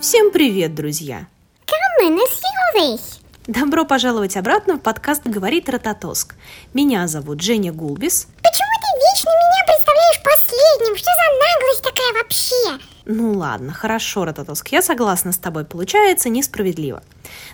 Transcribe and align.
Всем 0.00 0.30
привет, 0.30 0.74
друзья! 0.74 1.26
Добро 3.46 3.86
пожаловать 3.86 4.36
обратно 4.36 4.76
в 4.76 4.80
подкаст 4.80 5.22
«Говорит 5.24 5.70
Рототоск». 5.70 6.34
Меня 6.74 7.08
зовут 7.08 7.40
Женя 7.40 7.72
Гулбис. 7.72 8.26
Почему 8.36 8.72
ты 8.80 8.88
вечно 9.00 9.30
меня 9.30 9.64
представляешь 9.66 10.22
последним? 10.22 10.96
Что 10.96 11.06
за 11.06 11.28
наглость 11.40 11.82
такая 11.82 12.12
вообще? 12.12 12.84
Ну 13.06 13.38
ладно, 13.38 13.72
хорошо, 13.72 14.26
Рототоск, 14.26 14.68
я 14.68 14.82
согласна 14.82 15.32
с 15.32 15.38
тобой, 15.38 15.64
получается 15.64 16.28
несправедливо. 16.28 17.02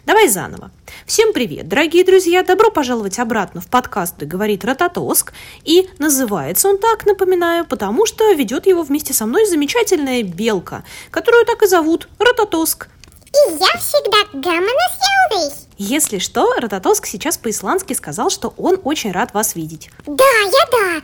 Давай 0.09 0.27
заново. 0.29 0.71
Всем 1.05 1.35
привет, 1.35 1.69
дорогие 1.69 2.03
друзья, 2.03 2.43
добро 2.43 2.71
пожаловать 2.71 3.19
обратно 3.19 3.61
в 3.61 3.67
подкаст 3.67 4.15
«Говорит 4.17 4.65
Рототоск». 4.65 5.35
И 5.65 5.87
называется 5.99 6.69
он 6.69 6.79
так, 6.79 7.05
напоминаю, 7.05 7.67
потому 7.67 8.07
что 8.07 8.33
ведет 8.33 8.67
его 8.67 8.85
вместе 8.85 9.13
со 9.13 9.27
мной 9.27 9.45
замечательная 9.45 10.23
белка, 10.23 10.83
которую 11.11 11.45
так 11.45 11.63
и 11.63 11.67
зовут 11.67 12.09
Рототоск. 12.19 12.89
И 13.27 13.53
я 13.61 13.79
всегда 13.79 14.17
гамма 14.33 14.71
Если 15.77 16.21
что, 16.21 16.55
Рототоск 16.57 17.05
сейчас 17.05 17.37
по-исландски 17.37 17.93
сказал, 17.93 18.31
что 18.31 18.55
он 18.57 18.81
очень 18.85 19.13
рад 19.13 19.35
вас 19.35 19.57
видеть. 19.57 19.91
Да, 20.07 20.25
я 20.25 20.71
да. 20.73 21.03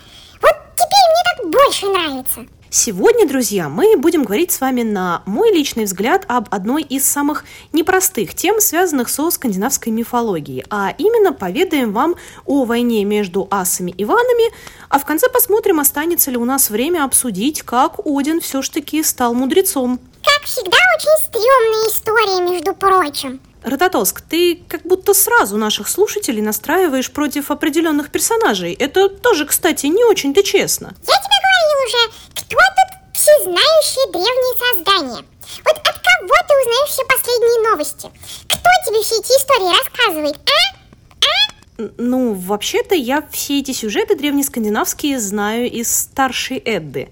Больше 1.84 1.98
нравится. 1.98 2.46
Сегодня, 2.70 3.28
друзья, 3.28 3.68
мы 3.68 3.96
будем 3.96 4.24
говорить 4.24 4.50
с 4.50 4.60
вами 4.60 4.82
на 4.82 5.22
мой 5.26 5.52
личный 5.52 5.84
взгляд 5.84 6.24
об 6.26 6.48
одной 6.50 6.82
из 6.82 7.06
самых 7.06 7.44
непростых 7.72 8.34
тем, 8.34 8.60
связанных 8.60 9.08
со 9.08 9.30
скандинавской 9.30 9.92
мифологией, 9.92 10.64
а 10.70 10.92
именно 10.98 11.32
поведаем 11.32 11.92
вам 11.92 12.16
о 12.46 12.64
войне 12.64 13.04
между 13.04 13.46
асами 13.50 13.92
и 13.96 14.04
ванами, 14.04 14.52
а 14.88 14.98
в 14.98 15.04
конце 15.04 15.28
посмотрим, 15.28 15.78
останется 15.78 16.30
ли 16.32 16.36
у 16.36 16.44
нас 16.44 16.70
время 16.70 17.04
обсудить, 17.04 17.62
как 17.62 18.00
Один 18.04 18.40
все-таки 18.40 19.02
стал 19.02 19.34
мудрецом. 19.34 20.00
Как 20.24 20.44
всегда, 20.44 20.78
очень 20.96 21.26
стрёмная 21.26 21.88
история, 21.88 22.50
между 22.50 22.74
прочим. 22.74 23.40
Рототоск, 23.64 24.20
ты 24.20 24.60
как 24.68 24.82
будто 24.82 25.14
сразу 25.14 25.56
наших 25.56 25.88
слушателей 25.88 26.42
настраиваешь 26.42 27.10
против 27.10 27.50
определенных 27.50 28.10
персонажей. 28.10 28.74
Это 28.74 29.08
тоже, 29.08 29.46
кстати, 29.46 29.86
не 29.86 30.04
очень-то 30.04 30.42
честно. 30.42 30.94
Я 31.08 31.14
тебе 31.14 31.33
говорил 31.54 31.86
уже, 31.86 32.12
кто 32.34 32.56
тут 32.56 33.14
всезнающие 33.14 34.12
древние 34.12 34.54
создания? 34.58 35.24
Вот 35.64 35.76
от 35.76 35.84
кого 35.84 36.34
ты 36.48 36.54
узнаешь 36.62 36.90
все 36.90 37.04
последние 37.04 37.70
новости? 37.70 38.10
Кто 38.48 38.70
тебе 38.86 39.02
все 39.02 39.16
эти 39.16 39.32
истории 39.32 39.78
рассказывает, 39.78 40.36
а? 40.36 40.76
а? 41.20 41.90
Ну, 41.98 42.34
вообще-то 42.34 42.94
я 42.94 43.22
все 43.30 43.60
эти 43.60 43.72
сюжеты 43.72 44.16
древнескандинавские 44.16 45.20
знаю 45.20 45.70
из 45.70 45.94
старшей 45.94 46.58
Эдды. 46.58 47.10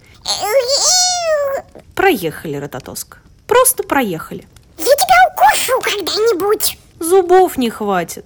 Проехали, 1.95 2.57
Рототоск. 2.57 3.19
Просто 3.47 3.83
проехали. 3.83 4.47
Я 4.79 4.85
тебя 4.85 5.35
укушу 5.35 5.81
когда-нибудь. 5.81 6.79
Зубов 7.01 7.59
не 7.59 7.71
хватит. 7.71 8.25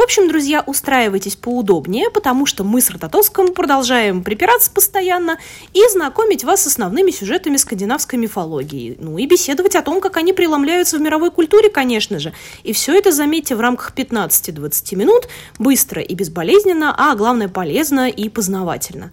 В 0.00 0.02
общем, 0.02 0.28
друзья, 0.28 0.64
устраивайтесь 0.66 1.36
поудобнее, 1.36 2.08
потому 2.08 2.46
что 2.46 2.64
мы 2.64 2.80
с 2.80 2.88
Рототоском 2.88 3.52
продолжаем 3.52 4.24
припираться 4.24 4.70
постоянно 4.70 5.38
и 5.74 5.86
знакомить 5.90 6.42
вас 6.42 6.62
с 6.62 6.68
основными 6.68 7.10
сюжетами 7.10 7.58
скандинавской 7.58 8.18
мифологии. 8.18 8.96
Ну 8.98 9.18
и 9.18 9.26
беседовать 9.26 9.76
о 9.76 9.82
том, 9.82 10.00
как 10.00 10.16
они 10.16 10.32
преломляются 10.32 10.96
в 10.96 11.02
мировой 11.02 11.30
культуре, 11.30 11.68
конечно 11.68 12.18
же. 12.18 12.32
И 12.62 12.72
все 12.72 12.96
это, 12.96 13.12
заметьте, 13.12 13.54
в 13.54 13.60
рамках 13.60 13.92
15-20 13.94 14.96
минут, 14.96 15.28
быстро 15.58 16.00
и 16.00 16.14
безболезненно, 16.14 16.94
а 16.96 17.14
главное 17.14 17.48
полезно 17.48 18.08
и 18.08 18.30
познавательно. 18.30 19.12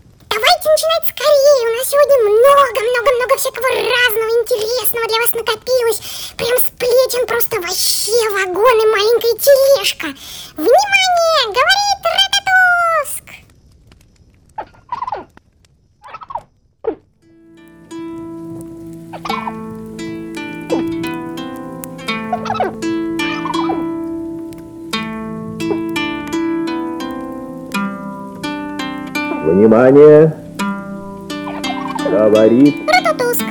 Давайте 0.58 0.70
начинать 0.70 1.06
скорее. 1.06 1.70
У 1.70 1.72
нас 1.78 1.88
сегодня 1.88 2.18
много-много-много 2.18 3.38
всякого 3.38 3.68
разного 3.68 4.30
интересного 4.42 5.06
для 5.08 5.20
вас 5.20 5.32
накопилось. 5.34 6.02
Прям 6.36 6.58
сплетен 6.58 7.28
просто 7.28 7.62
вообще 7.62 8.30
вагон 8.32 8.82
и 8.82 8.86
маленькая 8.88 9.36
тележка. 9.38 10.08
Внимание! 10.58 11.46
Говорит 11.46 12.02
Рататоск! 12.42 13.26
Внимание! 29.46 30.47
Говорит 32.10 32.76
Рататуск! 32.90 33.42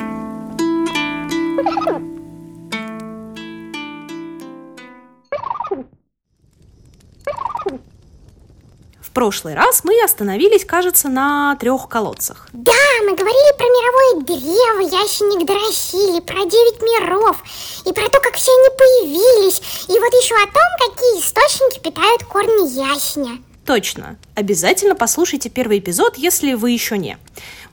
В 8.98 9.10
прошлый 9.12 9.54
раз 9.54 9.84
мы 9.84 10.02
остановились, 10.02 10.64
кажется, 10.64 11.08
на 11.08 11.56
трех 11.56 11.88
колодцах. 11.88 12.48
Да, 12.54 12.72
мы 13.02 13.14
говорили 13.14 13.56
про 13.56 13.64
мировое 13.64 14.24
древо, 14.24 15.02
ященик 15.02 15.46
Доросили, 15.46 16.20
про 16.20 16.44
девять 16.46 16.80
миров, 16.80 17.42
и 17.84 17.92
про 17.92 18.08
то, 18.08 18.20
как 18.20 18.34
все 18.34 18.50
они 18.52 18.76
появились, 18.76 19.60
и 19.88 19.98
вот 19.98 20.12
еще 20.14 20.34
о 20.34 20.46
том, 20.46 20.92
какие 20.94 21.20
источники 21.20 21.78
питают 21.80 22.24
корни 22.24 22.68
ясеня. 22.68 23.38
Точно. 23.66 24.16
Обязательно 24.36 24.94
послушайте 24.94 25.48
первый 25.48 25.80
эпизод, 25.80 26.16
если 26.18 26.54
вы 26.54 26.70
еще 26.70 26.96
не. 26.96 27.18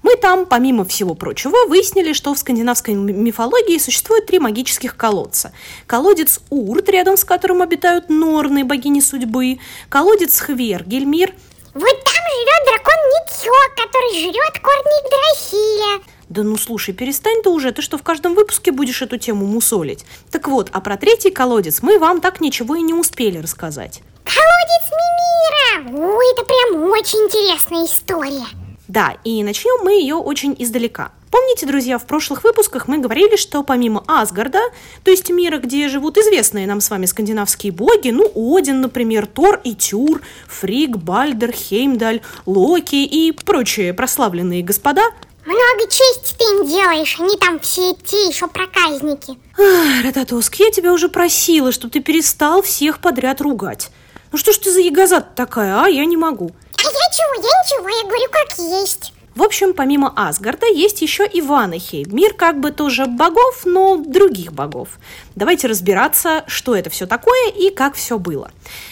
Мы 0.03 0.17
там, 0.17 0.45
помимо 0.45 0.85
всего 0.85 1.15
прочего, 1.15 1.65
выяснили, 1.67 2.13
что 2.13 2.33
в 2.33 2.39
скандинавской 2.39 2.93
мифологии 2.93 3.77
существует 3.77 4.25
три 4.25 4.37
магических 4.37 4.95
колодца. 4.95 5.53
Колодец 5.87 6.41
Урт, 6.49 6.89
рядом 6.89 7.17
с 7.17 7.23
которым 7.23 7.61
обитают 7.61 8.09
Норны, 8.09 8.65
богини 8.65 8.99
судьбы, 8.99 9.59
колодец 9.89 10.39
Хвергельмир. 10.39 11.33
Вот 11.73 12.03
там 12.03 12.23
живет 12.35 12.65
дракон 12.65 12.95
Нитхё, 13.13 13.51
который 13.75 14.19
жрет 14.19 14.59
корни 14.61 14.93
Игдрасиля. 15.01 16.03
Да 16.29 16.43
ну 16.43 16.57
слушай, 16.57 16.93
перестань 16.93 17.41
ты 17.41 17.49
уже, 17.49 17.71
ты 17.71 17.81
что 17.81 17.97
в 17.97 18.03
каждом 18.03 18.33
выпуске 18.35 18.71
будешь 18.71 19.01
эту 19.01 19.17
тему 19.17 19.45
мусолить? 19.45 20.05
Так 20.31 20.47
вот, 20.47 20.69
а 20.71 20.81
про 20.81 20.97
третий 20.97 21.31
колодец 21.31 21.81
мы 21.81 21.97
вам 21.97 22.21
так 22.21 22.41
ничего 22.41 22.75
и 22.75 22.81
не 22.81 22.93
успели 22.93 23.37
рассказать. 23.37 24.01
Колодец 24.23 24.91
Мимира! 24.91 26.07
Ой, 26.13 26.25
это 26.33 26.43
прям 26.43 26.89
очень 26.89 27.19
интересная 27.19 27.85
история. 27.85 28.62
Да, 28.87 29.15
и 29.23 29.43
начнем 29.43 29.83
мы 29.83 29.93
ее 29.93 30.15
очень 30.15 30.55
издалека. 30.59 31.11
Помните, 31.31 31.65
друзья, 31.65 31.97
в 31.97 32.05
прошлых 32.05 32.43
выпусках 32.43 32.87
мы 32.87 32.99
говорили, 32.99 33.37
что 33.37 33.63
помимо 33.63 34.03
Асгарда, 34.07 34.59
то 35.03 35.09
есть 35.09 35.31
мира, 35.31 35.57
где 35.57 35.87
живут 35.87 36.17
известные 36.17 36.67
нам 36.67 36.79
с 36.79 36.91
вами 36.91 37.07
скандинавские 37.07 37.71
боги, 37.71 38.09
ну, 38.09 38.31
Один, 38.35 38.81
например, 38.81 39.25
Тор 39.25 39.59
и 39.63 39.73
Тюр, 39.73 40.21
Фриг, 40.47 40.97
Бальдер, 40.97 41.51
Хеймдаль, 41.51 42.21
Локи 42.45 43.03
и 43.03 43.31
прочие 43.31 43.93
прославленные 43.93 44.61
господа, 44.63 45.03
много 45.45 45.89
чести 45.89 46.35
ты 46.37 46.43
им 46.45 46.67
делаешь, 46.67 47.17
они 47.19 47.35
там 47.37 47.59
все 47.59 47.93
те 48.05 48.27
еще 48.27 48.47
проказники. 48.47 49.37
Ах, 49.59 50.05
Рататоск, 50.05 50.55
я 50.55 50.71
тебя 50.71 50.93
уже 50.93 51.09
просила, 51.09 51.71
чтобы 51.71 51.91
ты 51.91 51.99
перестал 51.99 52.61
всех 52.61 52.99
подряд 52.99 53.41
ругать. 53.41 53.91
Ну 54.33 54.39
что 54.39 54.51
ж 54.51 54.57
ты 54.57 54.71
за 54.71 54.81
ягозат 54.81 55.35
такая, 55.35 55.83
а? 55.83 55.87
Я 55.87 56.05
не 56.05 56.17
могу. 56.17 56.49
А 56.79 56.81
я 56.81 56.89
чего? 56.89 57.35
Я 57.35 57.41
ничего, 57.41 57.87
я 57.87 58.03
говорю 58.03 58.27
как 58.31 58.57
есть. 58.57 59.13
В 59.35 59.43
общем, 59.43 59.75
помимо 59.75 60.11
Асгарда 60.15 60.65
есть 60.65 61.03
еще 61.03 61.27
и 61.27 61.39
Ванахи. 61.39 62.05
Мир 62.07 62.33
как 62.33 62.59
бы 62.59 62.71
тоже 62.71 63.05
богов, 63.05 63.61
но 63.65 63.97
других 63.97 64.51
богов. 64.51 64.89
Давайте 65.35 65.67
разбираться, 65.67 66.43
что 66.47 66.75
это 66.75 66.89
все 66.89 67.05
такое 67.05 67.51
и 67.51 67.69
как 67.69 67.93
все 67.93 68.17
было. 68.17 68.49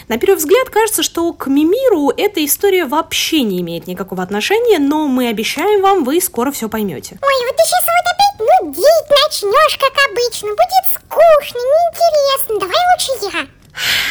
На 0.07 0.19
первый 0.19 0.38
взгляд 0.38 0.69
кажется, 0.69 1.01
что 1.01 1.33
к 1.33 1.47
Мимиру 1.47 2.11
эта 2.15 2.45
история 2.45 2.85
вообще 2.85 3.41
не 3.41 3.61
имеет 3.61 3.87
никакого 3.87 4.21
отношения, 4.21 4.77
но 4.77 5.07
мы 5.07 5.27
обещаем 5.27 5.81
вам, 5.81 6.03
вы 6.03 6.21
скоро 6.21 6.51
все 6.51 6.69
поймете. 6.69 7.17
Ой, 7.19 7.45
вот 7.47 7.55
ты 7.55 7.63
сейчас 7.63 7.83
вот 7.87 8.13
опять 8.13 8.67
нудить 8.67 9.09
начнешь, 9.09 9.77
как 9.79 9.94
обычно. 10.11 10.49
Будет 10.49 10.85
скучно, 10.94 11.57
неинтересно. 11.57 12.59
Давай 12.59 12.77
лучше 12.94 13.37
я. 13.37 13.60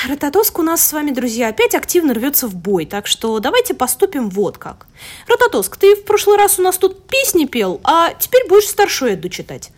Рототоск 0.08 0.58
у 0.58 0.62
нас 0.62 0.82
с 0.86 0.92
вами, 0.92 1.10
друзья, 1.10 1.48
опять 1.48 1.74
активно 1.74 2.14
рвется 2.14 2.46
в 2.46 2.54
бой, 2.54 2.86
так 2.86 3.06
что 3.06 3.38
давайте 3.38 3.74
поступим 3.74 4.30
вот 4.30 4.58
как. 4.58 4.86
Рототоск, 5.26 5.76
ты 5.76 5.94
в 5.94 6.04
прошлый 6.04 6.36
раз 6.36 6.58
у 6.58 6.62
нас 6.62 6.78
тут 6.78 7.06
песни 7.06 7.44
пел, 7.44 7.80
а 7.84 8.12
теперь 8.14 8.46
будешь 8.48 8.68
старшую 8.68 9.12
Эдду 9.12 9.28
читать. 9.28 9.70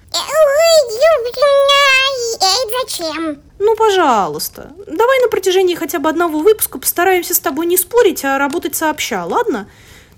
Зачем? 2.80 3.42
Ну, 3.58 3.76
пожалуйста. 3.76 4.72
Давай 4.86 5.20
на 5.20 5.28
протяжении 5.28 5.74
хотя 5.74 5.98
бы 5.98 6.08
одного 6.08 6.40
выпуска 6.40 6.78
постараемся 6.78 7.34
с 7.34 7.40
тобой 7.40 7.66
не 7.66 7.76
спорить, 7.76 8.24
а 8.24 8.38
работать 8.38 8.74
сообща, 8.74 9.24
ладно? 9.24 9.68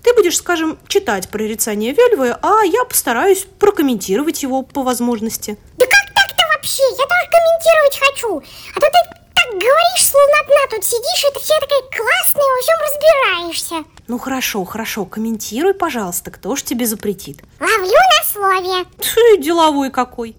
Ты 0.03 0.13
будешь, 0.13 0.37
скажем, 0.37 0.77
читать 0.87 1.29
прорицание 1.29 1.91
Вельвы, 1.91 2.35
а 2.41 2.63
я 2.63 2.85
постараюсь 2.85 3.47
прокомментировать 3.59 4.43
его 4.43 4.61
по 4.61 4.83
возможности. 4.83 5.57
Да 5.77 5.85
как 5.85 6.13
так-то 6.13 6.43
вообще? 6.53 6.83
Я 6.83 7.05
тоже 7.05 7.29
комментировать 7.31 7.99
хочу. 7.99 8.43
А 8.75 8.79
то 8.79 8.87
ты 8.87 9.24
так 9.35 9.51
говоришь, 9.51 10.09
словно 10.09 10.33
одна 10.41 10.55
тут 10.71 10.83
сидишь, 10.85 11.25
и 11.29 11.33
ты 11.33 11.39
вся 11.39 11.55
такая 11.59 11.81
классная, 11.81 12.43
во 12.43 12.61
всем 12.61 12.79
разбираешься. 12.81 13.75
Ну 14.07 14.17
хорошо, 14.17 14.63
хорошо, 14.65 15.05
комментируй, 15.05 15.73
пожалуйста, 15.73 16.31
кто 16.31 16.55
ж 16.55 16.63
тебе 16.63 16.85
запретит? 16.85 17.41
Ловлю 17.59 17.91
на 17.91 18.31
слове. 18.31 18.85
Ты 18.99 19.37
деловой 19.37 19.91
какой. 19.91 20.35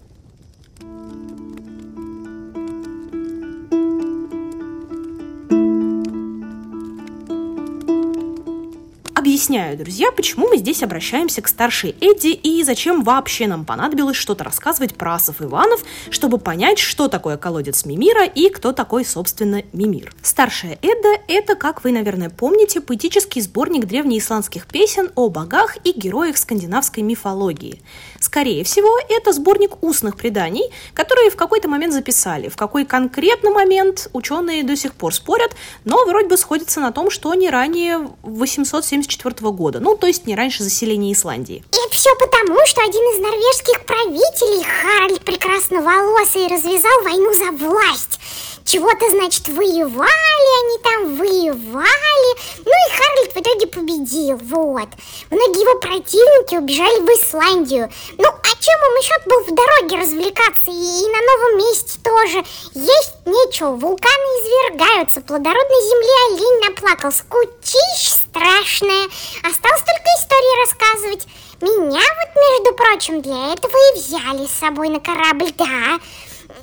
Объясняю, 9.27 9.77
друзья, 9.77 10.13
почему 10.13 10.47
мы 10.47 10.55
здесь 10.55 10.81
обращаемся 10.83 11.41
к 11.41 11.49
старшей 11.49 11.93
Эдди 11.99 12.27
и 12.27 12.63
зачем 12.63 13.03
вообще 13.03 13.47
нам 13.47 13.65
понадобилось 13.65 14.15
что-то 14.15 14.45
рассказывать 14.45 14.95
про 14.95 15.15
асов 15.15 15.41
Иванов, 15.41 15.81
чтобы 16.09 16.37
понять, 16.37 16.79
что 16.79 17.09
такое 17.09 17.35
колодец 17.35 17.83
Мимира 17.83 18.23
и 18.23 18.47
кто 18.47 18.71
такой, 18.71 19.03
собственно, 19.03 19.63
Мимир. 19.73 20.15
Старшая 20.21 20.79
Эдда– 20.81 21.21
это, 21.27 21.55
как 21.55 21.83
вы, 21.83 21.91
наверное, 21.91 22.29
помните, 22.29 22.79
поэтический 22.79 23.41
сборник 23.41 23.83
древнеисландских 23.83 24.65
песен 24.65 25.11
о 25.15 25.27
богах 25.27 25.75
и 25.83 25.91
героях 25.91 26.37
скандинавской 26.37 27.03
мифологии. 27.03 27.81
Скорее 28.21 28.63
всего, 28.63 28.97
это 29.09 29.33
сборник 29.33 29.83
устных 29.83 30.15
преданий, 30.15 30.71
которые 30.93 31.31
в 31.31 31.35
какой-то 31.35 31.67
момент 31.67 31.91
записали. 31.91 32.47
В 32.47 32.55
какой 32.55 32.85
конкретно 32.85 33.51
момент 33.51 34.09
ученые 34.13 34.63
до 34.63 34.77
сих 34.77 34.93
пор 34.93 35.13
спорят, 35.13 35.53
но 35.83 36.05
вроде 36.05 36.29
бы 36.29 36.37
сходятся 36.37 36.79
на 36.79 36.93
том, 36.93 37.11
что 37.11 37.33
не 37.33 37.49
ранее 37.49 38.09
874 38.23 39.16
года, 39.51 39.79
ну, 39.79 39.95
то 39.95 40.07
есть 40.07 40.25
не 40.25 40.35
раньше 40.35 40.63
заселения 40.63 41.13
Исландии. 41.13 41.63
И 41.71 41.93
все 41.93 42.09
потому, 42.15 42.57
что 42.65 42.81
один 42.81 43.01
из 43.01 43.19
норвежских 43.19 43.85
правителей, 43.85 44.63
Харальд 44.63 45.21
Прекрасноволосый, 45.21 46.47
развязал 46.47 47.03
войну 47.03 47.33
за 47.33 47.51
власть 47.51 48.19
чего-то, 48.67 49.09
значит, 49.09 49.47
воевали 49.47 50.47
они 50.59 50.77
там, 50.83 51.15
воевали. 51.15 52.31
Ну 52.65 52.71
и 52.71 52.91
Харлет 52.95 53.33
в 53.33 53.37
итоге 53.37 53.67
победил, 53.67 54.37
вот. 54.37 54.89
Многие 55.31 55.61
его 55.61 55.79
противники 55.79 56.55
убежали 56.55 56.99
в 56.99 57.09
Исландию. 57.09 57.89
Ну, 58.17 58.27
а 58.27 58.47
чем 58.59 58.75
им 58.75 58.95
еще 58.99 59.15
был 59.25 59.43
в 59.43 59.55
дороге 59.55 60.03
развлекаться? 60.03 60.69
И, 60.69 60.71
и 60.71 61.07
на 61.07 61.21
новом 61.21 61.57
месте 61.59 61.99
тоже. 62.03 62.43
Есть 62.73 63.15
нечего, 63.25 63.71
вулканы 63.71 64.27
извергаются, 64.41 65.21
плодородной 65.21 65.81
земле 65.89 66.15
олень 66.27 66.69
наплакал. 66.69 67.11
Скучищ 67.11 68.09
страшная. 68.09 69.07
Осталось 69.43 69.81
только 69.81 70.09
истории 70.19 70.61
рассказывать. 70.61 71.27
Меня 71.61 71.99
вот, 71.99 72.29
между 72.35 72.73
прочим, 72.75 73.21
для 73.21 73.53
этого 73.53 73.71
и 73.71 73.97
взяли 73.97 74.45
с 74.45 74.59
собой 74.59 74.89
на 74.89 74.99
корабль, 74.99 75.51
да. 75.57 75.99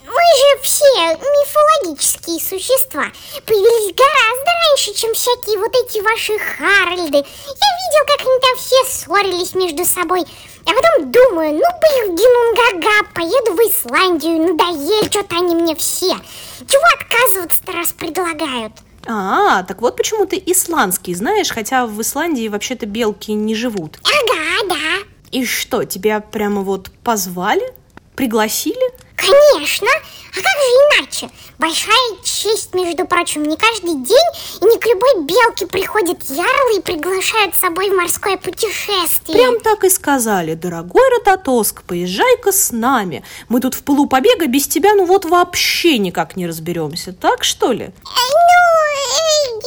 Мы 0.04 0.10
же 0.12 0.62
все 0.62 0.84
мифологические 0.84 2.38
существа. 2.38 3.04
Появились 3.46 3.94
гораздо 3.96 4.50
раньше, 4.68 4.92
чем 4.92 5.14
всякие 5.14 5.58
вот 5.58 5.72
эти 5.74 6.00
ваши 6.00 6.38
Харальды. 6.38 7.16
Я 7.16 7.70
видел, 7.80 8.04
как 8.06 8.20
они 8.20 8.38
там 8.40 8.56
все 8.58 8.84
ссорились 8.84 9.54
между 9.54 9.84
собой. 9.86 10.24
А 10.66 10.70
потом 10.74 11.10
думаю, 11.10 11.54
ну 11.54 11.62
блин, 11.80 12.16
Гинунгага, 12.16 13.08
поеду 13.14 13.54
в 13.54 13.60
Исландию, 13.60 14.52
надоели 14.52 15.06
что-то 15.08 15.36
они 15.36 15.54
мне 15.54 15.74
все. 15.74 16.14
Чего 16.58 16.82
отказываться-то 17.00 17.72
раз 17.72 17.92
предлагают? 17.92 18.72
А, 19.06 19.62
так 19.62 19.80
вот 19.80 19.96
почему 19.96 20.26
ты 20.26 20.42
исландский 20.44 21.14
знаешь, 21.14 21.50
хотя 21.50 21.86
в 21.86 21.98
Исландии 22.02 22.48
вообще-то 22.48 22.84
белки 22.84 23.32
не 23.32 23.54
живут. 23.54 23.98
Ага, 24.04 24.68
да. 24.68 25.06
И 25.30 25.46
что, 25.46 25.84
тебя 25.84 26.20
прямо 26.20 26.60
вот 26.60 26.90
позвали? 27.02 27.74
Пригласили? 28.16 29.03
Конечно, 29.16 29.88
а 30.32 30.36
как 30.36 30.44
же 30.44 30.98
иначе? 30.98 31.30
Большая 31.58 32.16
честь, 32.24 32.74
между 32.74 33.06
прочим, 33.06 33.44
не 33.44 33.56
каждый 33.56 33.94
день 33.94 34.30
и 34.60 34.64
не 34.64 34.78
к 34.78 34.86
любой 34.86 35.24
белке 35.24 35.66
приходят 35.66 36.22
ярлы 36.24 36.78
и 36.78 36.82
приглашают 36.82 37.54
с 37.54 37.60
собой 37.60 37.90
в 37.90 37.94
морское 37.94 38.36
путешествие. 38.36 39.38
Прям 39.38 39.60
так 39.60 39.84
и 39.84 39.90
сказали, 39.90 40.54
дорогой 40.54 41.08
Рототоск, 41.10 41.84
поезжай-ка 41.84 42.50
с 42.50 42.72
нами. 42.72 43.24
Мы 43.48 43.60
тут 43.60 43.74
в 43.74 43.84
пылу 43.84 44.06
побега 44.06 44.46
без 44.46 44.66
тебя 44.66 44.94
ну 44.94 45.04
вот 45.04 45.24
вообще 45.24 45.98
никак 45.98 46.36
не 46.36 46.46
разберемся, 46.46 47.12
так 47.12 47.44
что 47.44 47.72
ли? 47.72 47.90
Ну, 48.04 48.10
э, 48.10 49.60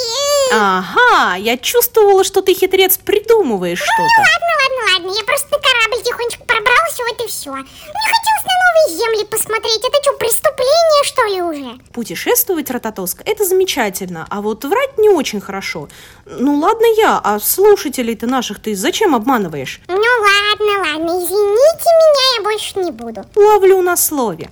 э. 0.51 0.53
Ага, 0.53 1.35
я 1.35 1.57
чувствовала, 1.57 2.23
что 2.23 2.41
ты 2.41 2.53
хитрец 2.53 2.97
придумываешь 2.97 3.79
что-то. 3.79 4.01
Ну 4.01 4.23
ладно, 4.23 4.47
ладно, 4.61 4.66
ладно, 5.07 5.19
я 5.19 5.25
просто 5.25 5.47
на 5.51 5.57
корабль 5.57 6.03
тихонечко 6.03 6.43
пробрался, 6.45 7.03
вот 7.07 7.25
и 7.25 7.27
все. 7.27 7.51
Мне 7.51 7.63
хотелось 7.63 8.45
на 8.45 8.53
новые 8.63 8.97
земли 8.97 9.25
посмотреть, 9.25 9.79
это 9.79 9.97
что, 10.01 10.13
преступление, 10.13 11.03
что 11.03 11.23
ли, 11.25 11.41
уже? 11.41 11.79
Путешествовать, 11.93 12.69
Рототоск, 12.69 13.21
это 13.25 13.45
замечательно, 13.45 14.27
а 14.29 14.41
вот 14.41 14.65
врать 14.65 14.97
не 14.97 15.09
очень 15.09 15.41
хорошо. 15.41 15.89
Ну 16.25 16.59
ладно 16.59 16.85
я, 16.97 17.19
а 17.23 17.39
слушателей-то 17.39 18.27
наших 18.27 18.61
ты 18.61 18.75
зачем 18.75 19.15
обманываешь? 19.15 19.81
Ну 19.87 19.95
ладно, 19.95 20.79
ладно, 20.79 21.23
извините 21.23 21.89
меня, 21.89 22.37
я 22.37 22.43
больше 22.43 22.79
не 22.79 22.91
буду. 22.91 23.23
Ловлю 23.35 23.81
на 23.81 23.97
слове. 23.97 24.49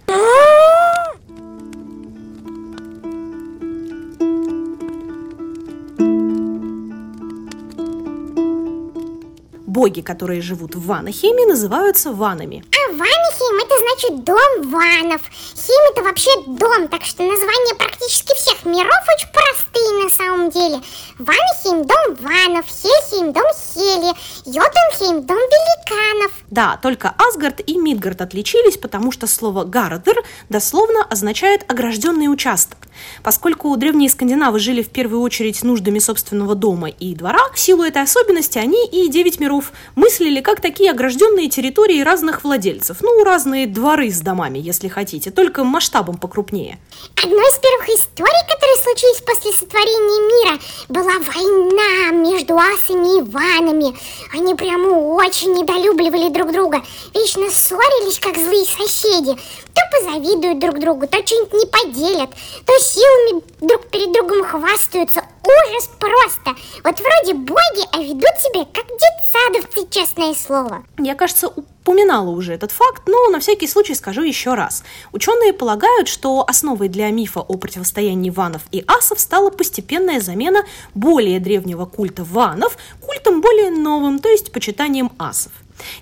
Боги, 9.75 9.99
которые 9.99 10.41
живут 10.41 10.73
в 10.75 10.85
Ванахеме, 10.87 11.45
называются 11.45 12.11
ванами. 12.13 12.63
А 12.71 12.91
Ванахем 12.93 13.55
это 13.65 13.75
значит 13.83 14.23
дом 14.23 14.71
ванов. 14.71 15.21
Хим 15.53 15.91
это 15.91 16.01
вообще 16.01 16.29
дом, 16.47 16.87
так 16.87 17.03
что 17.03 17.23
названия 17.23 17.75
практически 17.75 18.33
всех 18.35 18.63
миров 18.63 19.03
очень 19.17 19.27
простые 19.33 20.03
на 20.03 20.09
самом 20.09 20.49
деле. 20.49 20.79
Ванахем 21.17 21.87
дом 21.87 22.15
ванов, 22.19 22.65
Хельхейм 22.67 23.31
дом 23.31 23.45
Хели, 23.73 24.13
Йотунхейм 24.45 25.25
дом 25.25 25.37
великанов. 25.37 26.31
Да, 26.51 26.77
только 26.81 27.15
Асгард 27.17 27.61
и 27.65 27.77
Мидгард 27.77 28.21
отличились, 28.21 28.75
потому 28.75 29.13
что 29.13 29.25
слово 29.25 29.63
Гарадер 29.63 30.21
дословно 30.49 31.05
означает 31.05 31.63
огражденный 31.71 32.27
участок. 32.27 32.79
Поскольку 33.23 33.75
древние 33.77 34.09
скандинавы 34.09 34.59
жили 34.59 34.83
в 34.83 34.89
первую 34.89 35.21
очередь 35.21 35.63
нуждами 35.63 35.99
собственного 35.99 36.53
дома 36.53 36.89
и 36.89 37.15
двора, 37.15 37.49
в 37.53 37.59
силу 37.59 37.83
этой 37.83 38.01
особенности 38.01 38.57
они 38.57 38.85
и 38.85 39.07
девять 39.07 39.39
миров 39.39 39.71
мыслили 39.95 40.41
как 40.41 40.59
такие 40.59 40.91
огражденные 40.91 41.49
территории 41.49 42.01
разных 42.01 42.43
владельцев. 42.43 42.97
Ну, 43.01 43.23
разные 43.23 43.67
дворы 43.67 44.11
с 44.11 44.19
домами, 44.19 44.59
если 44.59 44.89
хотите, 44.89 45.31
только 45.31 45.63
масштабом 45.63 46.17
покрупнее. 46.17 46.77
Одной 47.15 47.39
из 47.39 47.59
первых 47.59 47.89
историй, 47.89 48.53
которые 48.53 48.77
случились 48.83 49.21
после 49.21 49.51
сотворения 49.53 50.45
мира, 50.45 50.59
была 50.89 51.04
война 51.19 52.11
между 52.11 52.57
асами 52.57 53.19
и 53.19 53.21
ванами. 53.21 53.95
Они 54.33 54.55
прямо 54.55 54.89
очень 55.15 55.53
недолюбливали 55.53 56.29
друг 56.29 56.51
друга, 56.51 56.81
вечно 57.13 57.49
ссорились, 57.49 58.19
как 58.19 58.35
злые 58.35 58.65
соседи. 58.65 59.35
То 59.73 59.81
позавидуют 59.91 60.59
друг 60.59 60.79
другу, 60.79 61.07
то 61.07 61.17
что-нибудь 61.25 61.53
не 61.53 61.65
поделят, 61.65 62.29
то 62.65 62.73
силами 62.79 63.41
друг 63.61 63.87
перед 63.87 64.11
другом 64.11 64.43
хвастаются. 64.43 65.23
Ужас 65.45 65.89
просто! 65.99 66.59
Вот 66.83 66.99
вроде 66.99 67.33
боги, 67.35 67.87
а 67.91 67.99
ведут 67.99 68.35
себя 68.39 68.65
как 68.73 68.85
детсадовцы, 68.87 69.87
честное 69.91 70.33
слово. 70.33 70.83
Я, 70.97 71.13
кажется, 71.13 71.47
упоминала 71.47 72.29
уже 72.29 72.53
этот 72.53 72.71
факт, 72.71 73.03
но 73.05 73.29
на 73.29 73.39
всякий 73.39 73.67
случай 73.67 73.93
скажу 73.93 74.23
еще 74.23 74.55
раз. 74.55 74.83
Ученые 75.11 75.53
полагают, 75.53 76.07
что 76.07 76.43
основой 76.47 76.89
для 76.89 77.09
мифа 77.11 77.41
о 77.41 77.57
противостоянии 77.57 78.31
ванов 78.31 78.63
и 78.71 78.83
асов 78.87 79.19
стала 79.19 79.51
постепенная 79.51 80.19
замена 80.19 80.65
более 80.95 81.39
древнего 81.39 81.85
культа 81.85 82.23
ванов 82.23 82.77
культом 82.99 83.41
более 83.41 83.69
новым, 83.69 84.19
то 84.19 84.29
есть 84.29 84.51
почитанием 84.51 85.11
асов. 85.19 85.51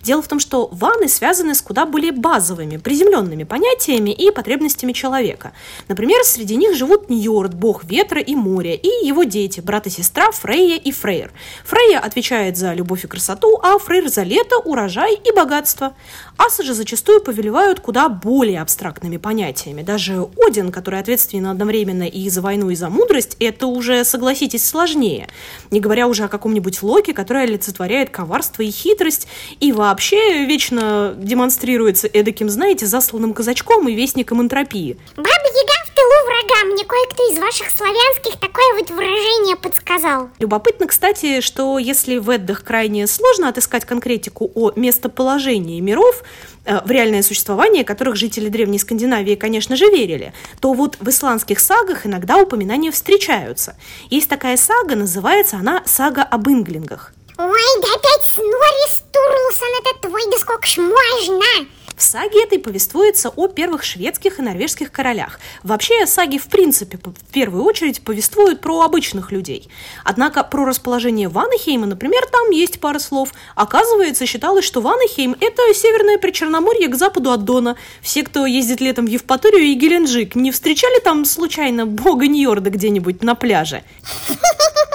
Дело 0.02 0.22
в 0.22 0.28
том, 0.28 0.40
что 0.40 0.70
ванны 0.72 1.08
связаны 1.08 1.56
с 1.56 1.62
куда 1.62 1.86
более 1.86 2.12
базовыми, 2.12 2.78
приземленными 2.78 3.44
понятиями 3.44 4.12
и 4.12 4.32
потребностями 4.32 4.92
человека. 4.92 5.54
Например, 5.88 6.24
среди 6.24 6.56
них 6.56 6.76
живут 6.76 7.10
Ньорд, 7.10 7.54
бог 7.54 7.84
ветра 7.84 8.22
и 8.22 8.36
моря, 8.36 8.74
и 8.74 9.06
его 9.06 9.24
дети, 9.24 9.60
брат 9.60 9.88
и 9.88 9.90
сестра 9.90 10.32
Фрейя 10.32 10.78
и 10.78 10.92
Фрейр. 10.92 11.32
Фрейя 11.66 12.00
отвечает 12.00 12.58
за 12.58 12.74
любовь 12.74 13.04
и 13.06 13.08
красоту, 13.08 13.60
а 13.62 13.78
Фрейр 13.78 14.10
за 14.10 14.24
лето, 14.24 14.58
урожай 14.58 15.16
и 15.16 15.32
богатство. 15.32 15.96
Асы 16.38 16.64
же 16.64 16.74
зачастую 16.74 17.22
повелевают 17.22 17.80
куда 17.80 18.10
более 18.10 18.62
абстрактными 18.62 19.18
понятиями. 19.18 19.82
Даже 19.82 20.28
Один, 20.46 20.72
который 20.72 21.00
ответственен 21.00 21.48
одновременно 21.48 22.04
и 22.04 22.30
за 22.30 22.42
войну, 22.42 22.70
и 22.70 22.76
за 22.76 22.90
мудрость, 22.90 23.38
это 23.40 23.68
уже, 23.68 24.04
согласитесь, 24.04 24.66
сложнее. 24.66 25.28
Не 25.72 25.80
говоря 25.80 26.08
уже 26.08 26.24
о 26.24 26.28
каком-нибудь 26.28 26.82
Локе, 26.82 27.14
который 27.14 27.44
олицетворяет 27.44 28.10
коварство 28.10 28.64
и 28.64 28.72
хитрость, 28.72 29.28
и 29.64 29.72
вообще 29.72 30.44
вечно 30.44 31.14
демонстрируется 31.16 32.08
эдаким, 32.08 32.50
знаете, 32.50 32.86
засланным 32.86 33.34
казачком 33.34 33.88
и 33.88 33.96
вестником 33.96 34.42
энтропии. 34.42 34.98
Баба 35.16 35.30
Яга 35.30 35.86
в 35.86 35.96
тылу 35.96 36.26
врага, 36.26 36.74
мне 36.74 36.84
кое-кто 36.84 37.32
из 37.32 37.40
ваших 37.40 37.70
славянских 37.70 38.42
такое 38.42 38.74
вот 38.78 38.90
выражение 38.90 39.56
подсказал. 39.56 40.30
Любопытно, 40.40 40.88
кстати, 40.88 41.40
что 41.40 41.78
если 41.80 42.18
в 42.18 42.30
Эддах 42.30 42.66
крайне 42.66 43.08
сложно 43.08 43.48
отыскать 43.48 43.86
конкретику 43.86 44.52
о 44.54 44.74
местоположении 44.76 45.80
миров, 45.80 46.24
э, 46.66 46.82
в 46.84 46.92
реальное 46.92 47.24
существование 47.24 47.86
которых 47.86 48.18
жители 48.18 48.50
Древней 48.50 48.80
Скандинавии, 48.80 49.36
конечно 49.36 49.78
же, 49.78 49.86
верили, 49.86 50.34
то 50.60 50.74
вот 50.74 50.98
в 51.00 51.08
исландских 51.08 51.62
сагах 51.62 52.06
иногда 52.06 52.36
упоминания 52.36 52.92
встречаются. 52.92 53.78
Есть 54.10 54.28
такая 54.28 54.58
сага, 54.58 54.98
называется 54.98 55.56
она 55.56 55.84
«Сага 55.86 56.24
об 56.24 56.50
инглингах». 56.50 57.14
Ой, 57.38 57.82
да 57.82 57.88
опять 57.96 58.26
Снорри 58.36 58.90
Стурлсон, 58.90 59.70
это 59.82 60.08
твой, 60.08 60.22
да 60.32 60.38
сколько 60.38 60.68
ж 60.68 60.78
можно? 60.78 61.68
В 61.96 62.02
саге 62.02 62.44
этой 62.44 62.60
повествуется 62.60 63.30
о 63.30 63.48
первых 63.48 63.84
шведских 63.84 64.40
и 64.40 64.42
норвежских 64.42 64.92
королях. 64.92 65.40
Вообще, 65.64 66.06
саги 66.06 66.38
в 66.38 66.46
принципе 66.46 66.98
в 66.98 67.34
первую 67.34 67.64
очередь 67.64 68.04
повествуют 68.04 68.62
про 68.62 68.82
обычных 68.82 69.32
людей. 69.32 69.70
Однако 70.04 70.44
про 70.44 70.66
расположение 70.66 71.28
Ванахейма, 71.28 71.86
например, 71.86 72.26
там 72.32 72.50
есть 72.52 72.80
пара 72.80 73.00
слов. 73.00 73.30
Оказывается, 73.56 74.26
считалось, 74.26 74.66
что 74.66 74.82
Ванахейм– 74.82 75.36
это 75.40 75.62
северное 75.74 76.18
причерноморье 76.18 76.88
к 76.88 76.96
западу 76.96 77.32
от 77.32 77.46
Дона. 77.46 77.78
Все, 78.02 78.24
кто 78.24 78.46
ездит 78.46 78.82
летом 78.82 79.06
в 79.06 79.10
Евпаторию 79.10 79.64
и 79.64 79.74
Геленджик, 79.74 80.36
не 80.36 80.52
встречали 80.52 81.00
там 81.00 81.26
случайно 81.26 81.86
бога 81.86 82.28
Ньорда 82.28 82.70
где-нибудь 82.70 83.24
на 83.24 83.36
пляже? 83.36 83.84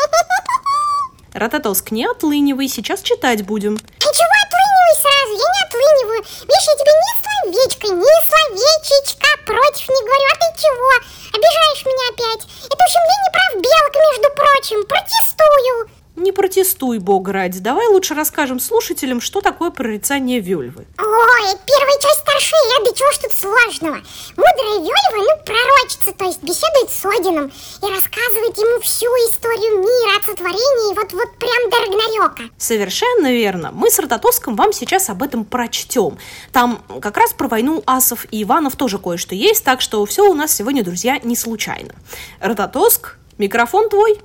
Рататоск, 1.34 1.90
не 1.90 2.06
отлынивай, 2.06 2.68
сейчас 2.68 3.02
читать 3.02 3.44
будем. 3.44 3.76
Чего 3.76 4.34
отлынивай 4.46 4.94
сразу? 4.96 5.32
Я 5.32 5.48
не 5.52 5.62
отлыниваю. 5.68 6.22
Видишь, 6.22 6.68
я 6.68 6.74
тебе 6.78 6.92
ни 6.96 7.12
словечко, 7.20 7.86
ни 7.88 8.14
словечечка 8.28 9.28
против 9.44 9.88
не 9.88 10.02
говорю. 10.04 10.28
А 10.32 10.36
ты 10.36 10.60
чего? 10.60 10.90
Обижаешь 11.34 11.84
меня 11.84 12.08
опять. 12.12 12.48
Это 12.66 12.84
ущемление 12.84 13.30
прав 13.32 13.52
белок, 13.60 13.94
между 14.08 14.28
прочим. 14.34 14.86
Протестую. 14.86 15.97
Не 16.18 16.32
протестуй, 16.32 16.98
бога 16.98 17.32
ради. 17.32 17.60
Давай 17.60 17.86
лучше 17.86 18.14
расскажем 18.14 18.58
слушателям, 18.58 19.20
что 19.20 19.40
такое 19.40 19.70
прорицание 19.70 20.40
Вельвы. 20.40 20.84
Ой, 20.98 21.58
первая 21.64 21.98
часть 22.00 22.20
старшая, 22.20 22.84
да 22.84 22.92
чего 22.92 23.12
ж 23.12 23.18
тут 23.18 23.32
сложного? 23.32 23.98
Мудрая 24.36 24.80
Вельва, 24.80 25.14
ну, 25.14 25.44
пророчица, 25.44 26.12
то 26.18 26.24
есть 26.24 26.42
беседует 26.42 26.90
с 26.90 27.04
Одином 27.04 27.46
и 27.46 27.94
рассказывает 27.94 28.58
ему 28.58 28.80
всю 28.80 29.06
историю 29.30 29.78
мира 29.78 30.18
от 30.18 30.24
сотворения, 30.24 30.94
вот, 30.96 31.12
вот 31.12 31.38
прям 31.38 31.70
до 31.70 31.76
Рагнарёка. 31.86 32.42
Совершенно 32.58 33.32
верно. 33.32 33.70
Мы 33.72 33.88
с 33.88 34.00
Рототоском 34.00 34.56
вам 34.56 34.72
сейчас 34.72 35.10
об 35.10 35.22
этом 35.22 35.44
прочтем. 35.44 36.18
Там 36.52 36.82
как 37.00 37.16
раз 37.16 37.32
про 37.32 37.46
войну 37.46 37.84
асов 37.86 38.26
и 38.32 38.42
Иванов 38.42 38.74
тоже 38.74 38.98
кое-что 38.98 39.36
есть, 39.36 39.64
так 39.64 39.80
что 39.80 40.04
все 40.04 40.28
у 40.28 40.34
нас 40.34 40.52
сегодня, 40.52 40.82
друзья, 40.82 41.20
не 41.22 41.36
случайно. 41.36 41.94
Рототоск, 42.40 43.18
микрофон 43.38 43.88
твой. 43.88 44.20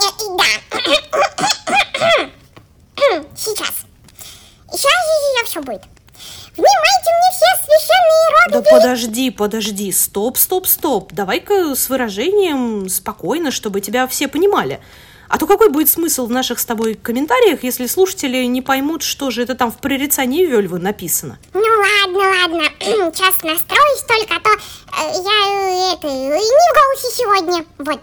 Э, 0.00 0.36
да. 0.36 0.44
Сейчас. 3.36 3.72
Сейчас, 4.70 4.92
сейчас 4.92 5.48
все 5.48 5.60
будет. 5.60 5.82
Внимайте 6.56 7.10
мне 7.10 7.30
все 7.32 7.46
священные 7.64 8.26
роды. 8.44 8.52
Да 8.52 8.76
подожди, 8.76 9.30
подожди, 9.30 9.92
стоп, 9.92 10.36
стоп, 10.36 10.66
стоп. 10.66 11.12
Давай-ка 11.12 11.74
с 11.74 11.88
выражением 11.88 12.88
спокойно, 12.88 13.50
чтобы 13.50 13.80
тебя 13.80 14.06
все 14.06 14.28
понимали. 14.28 14.80
А 15.28 15.38
то 15.38 15.46
какой 15.46 15.70
будет 15.70 15.88
смысл 15.88 16.26
в 16.26 16.30
наших 16.30 16.58
с 16.58 16.64
тобой 16.64 16.94
комментариях, 16.94 17.62
если 17.62 17.86
слушатели 17.86 18.44
не 18.44 18.62
поймут, 18.62 19.02
что 19.02 19.30
же 19.30 19.42
это 19.42 19.54
там 19.54 19.70
в 19.70 19.78
прорицании 19.78 20.44
Вельвы 20.44 20.80
написано? 20.80 21.38
Ну 21.54 21.60
ладно, 21.60 22.18
ладно. 22.18 22.64
Сейчас 22.80 23.40
настроюсь 23.42 24.02
только, 24.08 24.34
а 24.34 24.40
то 24.40 24.50
э, 24.50 25.22
я 25.22 25.92
э, 25.92 25.94
это 25.94 26.08
не 26.08 26.28
в 26.28 26.74
голосе 26.74 27.16
сегодня. 27.16 27.64
Вот. 27.78 28.00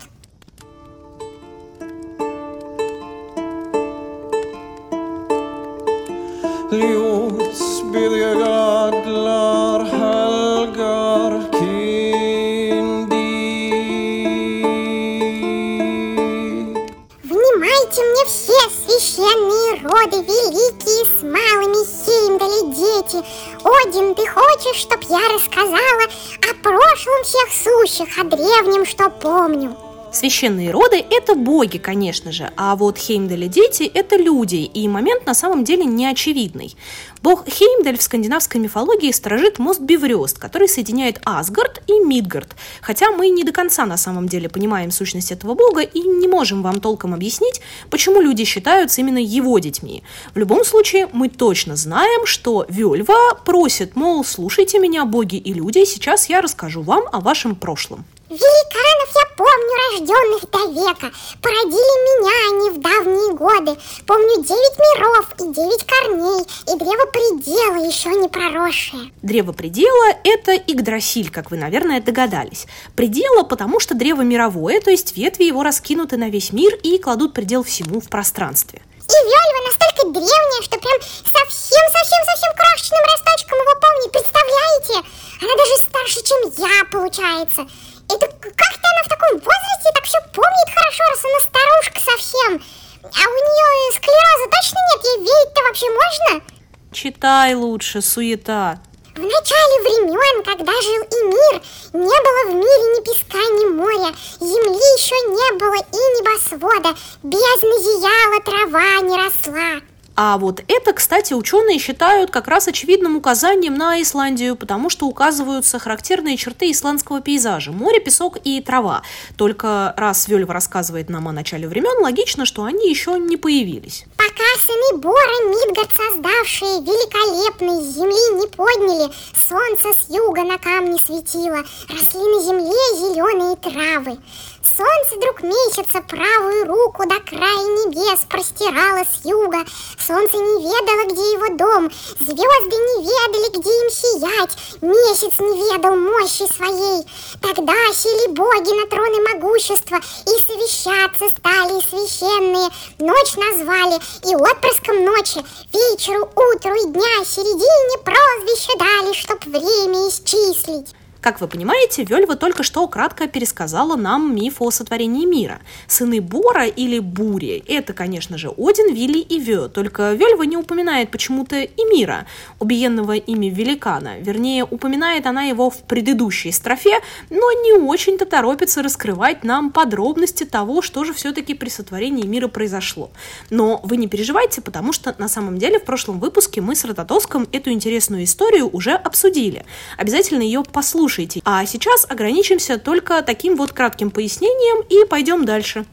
Внимайте 17.24 18.02
мне 18.04 18.26
все 18.26 18.60
священные 18.84 19.82
роды, 19.82 20.18
великие 20.18 21.06
с 21.06 21.24
малыми 21.24 21.86
Хеймдали 22.04 22.62
дети. 22.76 23.24
Один, 23.64 24.14
ты 24.14 24.28
хочешь, 24.28 24.82
чтоб 24.82 25.02
я 25.04 25.24
рассказала 25.34 26.04
о 26.50 26.54
прошлом 26.62 27.24
всех 27.24 27.48
сущих, 27.50 28.18
о 28.18 28.26
древнем, 28.26 28.86
что 28.86 29.10
помню? 29.10 29.87
Священные 30.10 30.72
роды– 30.72 31.04
это 31.12 31.36
боги, 31.36 31.78
конечно 31.78 32.32
же, 32.32 32.50
а 32.56 32.76
вот 32.76 32.98
Хеймдали 32.98 33.48
дети– 33.48 33.84
это 33.94 34.16
люди, 34.16 34.56
и 34.56 34.88
момент 34.88 35.26
на 35.26 35.34
самом 35.34 35.66
деле 35.66 35.84
не 35.84 36.08
очевидный. 36.08 36.76
Бог 37.22 37.46
Хеймдаль 37.48 37.98
в 37.98 38.02
скандинавской 38.02 38.62
мифологии 38.62 39.12
сторожит 39.12 39.60
мост 39.60 39.82
Биврёст, 39.82 40.40
который 40.40 40.70
соединяет 40.70 41.20
Асгард 41.26 41.84
и 41.88 42.00
Мидгард, 42.00 42.56
хотя 42.82 43.12
мы 43.12 43.28
не 43.30 43.44
до 43.44 43.52
конца 43.52 43.86
на 43.86 43.98
самом 43.98 44.30
деле 44.30 44.48
понимаем 44.48 44.92
сущность 44.92 45.32
этого 45.32 45.56
бога 45.56 45.82
и 45.82 46.00
не 46.00 46.28
можем 46.28 46.64
вам 46.64 46.80
толком 46.80 47.14
объяснить, 47.14 47.62
почему 47.90 48.22
люди 48.22 48.46
считаются 48.46 49.02
именно 49.02 49.20
его 49.20 49.60
детьми. 49.60 50.04
В 50.34 50.38
любом 50.40 50.64
случае, 50.64 51.10
мы 51.12 51.28
точно 51.28 51.76
знаем, 51.76 52.26
что 52.26 52.66
Вельва 52.70 53.36
просит, 53.46 53.98
мол, 53.98 54.24
слушайте 54.24 54.80
меня, 54.80 55.04
боги 55.04 55.36
и 55.36 55.54
люди, 55.54 55.84
сейчас 55.84 56.30
я 56.30 56.42
расскажу 56.42 56.82
вам 56.82 57.04
о 57.12 57.20
вашем 57.20 57.56
прошлом. 57.56 58.06
Великанов 58.30 59.10
я 59.16 59.26
помню, 59.38 59.74
рожденных 59.90 60.50
до 60.52 60.82
века. 60.82 61.12
Породили 61.42 61.96
меня 62.08 62.34
они 62.52 62.70
в 62.72 62.82
давние 62.82 63.34
годы. 63.34 63.80
Помню 64.06 64.44
девять 64.44 64.78
миров 64.78 65.34
и 65.40 65.54
девять 65.54 65.86
корней, 65.86 66.44
и 66.68 66.78
древо 66.78 67.06
предела 67.06 67.78
еще 67.86 68.10
не 68.10 68.28
проросшее. 68.28 69.12
Древо 69.22 69.54
предела– 69.54 70.14
это 70.26 70.54
Игдрасиль, 70.54 71.32
как 71.32 71.52
вы, 71.52 71.58
наверное, 71.58 72.02
догадались. 72.02 72.68
Предела, 72.96 73.44
потому 73.44 73.80
что 73.80 73.96
древо 73.96 74.24
мировое, 74.24 74.82
то 74.82 74.92
есть 74.92 75.16
ветви 75.16 75.46
его 75.46 75.64
раскинуты 75.64 76.18
на 76.18 76.30
весь 76.30 76.52
мир 76.52 76.76
и 76.84 76.98
кладут 76.98 77.34
предел 77.34 77.64
всему 77.64 78.02
в 78.02 78.10
пространстве. 78.10 78.82
И 79.08 79.18
Вельва 79.24 79.68
настолько 79.68 80.08
древняя, 80.12 80.62
что 80.64 80.78
прям 80.78 81.00
совсем-совсем-совсем 81.00 82.52
крошечным 82.58 83.00
росточком 83.06 83.58
его 83.58 83.80
помнит, 83.80 84.12
представляете? 84.12 85.08
Она 85.42 85.56
даже 85.56 85.78
старше, 85.78 86.24
чем 86.24 86.68
я, 86.68 86.84
получается. 86.92 87.68
Это 88.10 88.28
как-то 88.28 88.86
она 88.94 89.04
в 89.04 89.10
таком 89.10 89.32
возрасте 89.40 89.90
так 89.94 90.04
все 90.04 90.20
помнит 90.34 90.70
хорошо, 90.74 91.04
раз 91.10 91.26
она 91.26 91.40
старушка 91.40 92.00
совсем. 92.00 92.64
А 93.04 93.30
у 93.30 93.38
нее 93.48 93.94
склероза 93.96 94.48
точно 94.52 94.80
нет, 94.90 95.06
ей 95.06 95.18
верить-то 95.20 95.64
вообще 95.64 95.86
можно? 95.90 96.58
Читай 96.92 97.54
лучше, 97.54 98.02
суета. 98.02 98.80
В 99.16 99.20
начале 99.20 99.82
времен, 99.82 100.44
когда 100.44 100.72
жил 100.72 101.02
и 101.02 101.24
мир, 101.26 101.62
не 101.94 102.22
было 102.22 102.52
в 102.52 102.56
мире 102.56 102.86
ни 102.94 103.04
песка, 103.04 103.38
ни 103.38 103.66
моря, 103.74 104.16
земли 104.40 104.88
еще 104.96 105.16
не 105.30 105.58
было 105.58 105.76
и 105.76 106.02
небосвода, 106.20 106.96
бездна 107.24 107.80
зияла, 107.80 108.42
трава 108.44 109.02
не 109.02 109.18
росла. 109.18 109.82
А 110.20 110.40
вот 110.40 110.64
это, 110.68 110.94
кстати, 110.94 111.36
ученые 111.36 111.78
считают 111.78 112.32
как 112.32 112.48
раз 112.48 112.68
очевидным 112.68 113.16
указанием 113.18 113.76
на 113.76 114.02
Исландию, 114.02 114.56
потому 114.56 114.90
что 114.90 115.06
указываются 115.06 115.78
характерные 115.78 116.38
черты 116.38 116.72
исландского 116.72 117.22
пейзажа– 117.22 117.72
море, 117.72 118.00
песок 118.00 118.40
и 118.44 118.60
трава. 118.60 119.04
Только 119.38 119.94
раз 119.96 120.28
Вельва 120.28 120.56
рассказывает 120.56 121.12
нам 121.12 121.28
о 121.28 121.32
начале 121.32 121.68
времен, 121.68 122.02
логично, 122.02 122.46
что 122.46 122.64
они 122.64 122.90
еще 122.90 123.20
не 123.20 123.38
появились. 123.38 124.06
Пока 124.18 124.44
сыны 124.66 124.98
Бора, 124.98 125.50
Мидгард 125.50 125.92
создавшие, 125.96 126.82
великолепной 126.82 127.84
земли 127.84 128.42
не 128.42 128.48
подняли, 128.48 129.14
солнце 129.48 130.00
с 130.00 130.10
юга 130.10 130.44
на 130.44 130.58
камни 130.58 130.98
светило, 130.98 131.64
росли 131.90 132.22
на 132.22 132.42
земле 132.42 132.74
зеленые 132.98 133.56
травы. 133.56 134.18
Солнце, 134.64 135.20
друг 135.22 135.44
месяца, 135.44 136.02
правую 136.02 136.66
руку 136.66 137.04
до 137.08 137.20
края 137.20 137.66
небес 137.78 138.26
простирало 138.28 139.06
с 139.06 139.24
юга. 139.24 139.64
Солнце 140.00 140.38
не 140.38 140.64
ведало, 140.66 141.12
где 141.12 141.22
его 141.34 141.56
дом, 141.58 141.92
звезды 142.20 142.78
не 142.90 143.04
ведали, 143.06 143.58
где 143.58 143.70
им 143.70 143.90
сиять, 143.92 144.58
месяц 144.82 145.40
не 145.40 145.72
ведал 145.72 145.96
мощи 145.96 146.52
своей. 146.52 147.06
Тогда 147.42 147.74
сели 147.94 148.34
боги 148.34 148.74
на 148.74 148.88
троны 148.88 149.22
могущества, 149.34 149.98
и 149.98 150.34
совещаться 150.42 151.30
стали 151.38 151.80
священные. 151.82 152.70
Ночь 152.98 153.36
назвали, 153.36 154.02
и 154.26 154.36
отпрыском 154.36 155.06
ночи, 155.06 155.40
вечеру, 155.72 156.30
утру 156.36 156.74
и 156.74 156.92
дня, 156.92 157.26
середине 157.26 157.98
прозвище 158.04 158.78
дали, 158.80 159.14
чтоб 159.14 159.44
время 159.46 160.10
исчислить. 160.10 160.97
Как 161.22 161.42
вы 161.42 161.48
понимаете, 161.48 162.04
Вельва 162.04 162.36
только 162.36 162.64
что 162.64 162.88
кратко 162.88 163.28
пересказала 163.28 163.96
нам 163.96 164.36
миф 164.36 164.62
о 164.62 164.70
сотворении 164.70 165.26
мира. 165.26 165.60
Сыны 165.88 166.22
Бора 166.22 166.66
или 166.66 167.00
Бури– 167.00 167.64
это, 167.68 167.94
конечно 167.94 168.38
же, 168.38 168.50
Один, 168.56 168.94
Вилли 168.94 169.20
и 169.20 169.40
Вё, 169.40 169.68
только 169.68 170.14
Вельва 170.14 170.44
не 170.44 170.58
упоминает 170.58 171.10
почему-то 171.10 171.58
и 171.58 171.84
мира, 171.86 172.28
убиенного 172.60 173.14
ими 173.14 173.48
великана. 173.48 174.20
Вернее, 174.20 174.64
упоминает 174.64 175.26
она 175.26 175.44
его 175.44 175.70
в 175.70 175.82
предыдущей 175.84 176.52
строфе, 176.52 177.00
но 177.30 177.52
не 177.52 177.74
очень-то 177.74 178.26
торопится 178.26 178.84
раскрывать 178.84 179.44
нам 179.44 179.72
подробности 179.72 180.44
того, 180.44 180.82
что 180.82 181.04
же 181.04 181.14
все-таки 181.14 181.56
при 181.56 181.70
сотворении 181.70 182.28
мира 182.28 182.48
произошло. 182.48 183.10
Но 183.50 183.82
вы 183.84 183.98
не 183.98 184.08
переживайте, 184.08 184.62
потому 184.62 184.94
что 184.94 185.16
на 185.18 185.28
самом 185.28 185.58
деле 185.58 185.80
в 185.80 185.84
прошлом 185.84 186.20
выпуске 186.20 186.62
мы 186.62 186.76
с 186.76 186.86
Рототоском 186.86 187.48
эту 187.52 187.72
интересную 187.72 188.24
историю 188.24 188.70
уже 188.72 188.92
обсудили. 188.92 189.66
Обязательно 189.98 190.44
ее 190.44 190.64
послушайте 190.64 191.07
слушайте. 191.08 191.42
А 191.46 191.66
сейчас 191.66 192.06
ограничимся 192.10 192.78
только 192.78 193.22
таким 193.22 193.56
вот 193.56 193.72
кратким 193.72 194.12
пояснением 194.12 194.86
и 194.90 195.08
пойдем 195.08 195.46
дальше. 195.46 195.86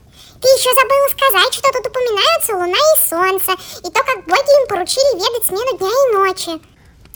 Ты 0.43 0.49
еще 0.49 0.75
забыла 0.75 1.09
сказать, 1.11 1.55
что 1.55 1.69
тут 1.73 1.87
упоминаются 1.87 2.53
Луна 2.55 2.77
и 2.77 3.09
Солнце, 3.09 3.53
и 3.79 3.91
то, 3.91 4.01
как 4.03 4.25
боги 4.27 4.63
им 4.63 4.69
поручили 4.69 5.15
ведать 5.15 5.47
смену 5.47 5.79
дня 5.79 5.89
и 5.89 6.15
ночи. 6.15 6.63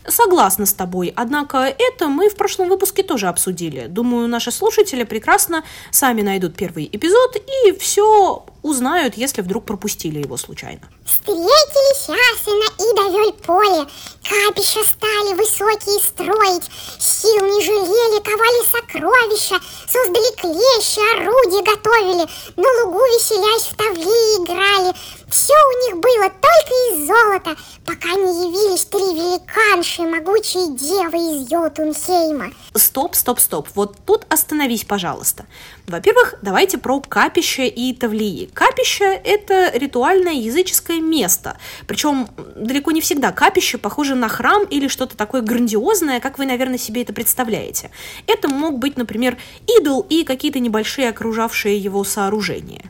Согласна 0.07 0.65
с 0.65 0.73
тобой, 0.73 1.13
однако 1.17 1.59
это 1.59 2.07
мы 2.07 2.31
в 2.31 2.37
прошлом 2.37 2.69
выпуске 2.69 3.03
тоже 3.03 3.27
обсудили. 3.27 3.89
Думаю, 3.89 4.29
наши 4.29 4.53
слушатели 4.53 5.03
прекрасно 5.03 5.65
сами 5.91 6.23
найдут 6.23 6.57
первый 6.57 6.89
эпизод 6.91 7.37
и 7.37 7.73
все 7.73 8.47
узнают, 8.63 9.17
если 9.17 9.43
вдруг 9.43 9.65
пропустили 9.65 10.21
его 10.21 10.37
случайно. 10.37 10.83
Встретились 11.05 12.09
Асина 12.09 12.69
и 12.79 12.97
довель 12.97 13.33
поле, 13.45 13.89
капища 14.23 14.81
стали 14.85 15.35
высокие 15.35 16.01
строить, 16.01 16.71
сил 16.99 17.45
не 17.47 17.65
жалели, 17.65 18.23
ковали 18.23 18.65
сокровища, 18.67 19.61
создали 19.87 20.35
клещи, 20.37 21.01
орудия 21.17 21.63
готовили, 21.63 22.29
на 22.57 22.85
лугу 22.85 23.01
веселясь 23.01 23.69
в 23.73 23.77
тавли 23.77 24.03
играли. 24.43 24.95
Все 25.31 25.53
у 25.53 25.87
них 25.87 26.01
было 26.01 26.31
только 26.31 26.75
из 26.91 27.07
золота, 27.07 27.57
пока 27.85 28.15
не 28.15 28.49
явились 28.49 28.85
три 28.87 29.01
великанши, 29.01 30.03
могучие 30.03 30.75
девы 30.75 31.19
из 31.19 31.51
Йотунхейма. 31.51 32.53
Стоп, 32.75 33.15
стоп, 33.15 33.39
стоп, 33.39 33.69
вот 33.75 33.97
тут 34.07 34.25
остановись, 34.31 34.85
пожалуйста. 34.85 35.47
Во-первых, 35.87 36.37
давайте 36.41 36.79
про 36.79 37.01
капища 37.01 37.63
и 37.63 37.93
тавлии. 37.93 38.48
Капище– 38.55 39.05
это 39.25 39.71
ритуальное 39.75 40.35
языческое 40.35 41.01
место. 41.01 41.59
Причем 41.87 42.29
далеко 42.57 42.91
не 42.91 43.01
всегда 43.01 43.33
капище 43.33 43.79
похоже 43.79 44.15
на 44.15 44.29
храм 44.29 44.65
или 44.65 44.89
что-то 44.89 45.17
такое 45.17 45.43
грандиозное, 45.43 46.21
как 46.21 46.39
вы, 46.39 46.47
наверное, 46.47 46.79
себе 46.79 47.03
это 47.03 47.13
представляете. 47.13 47.91
Это 48.27 48.49
мог 48.49 48.79
быть, 48.79 48.97
например, 48.97 49.37
идол 49.79 50.07
и 50.09 50.25
какие-то 50.25 50.59
небольшие 50.59 51.09
окружавшие 51.09 51.79
его 51.79 52.05
сооружения. 52.05 52.85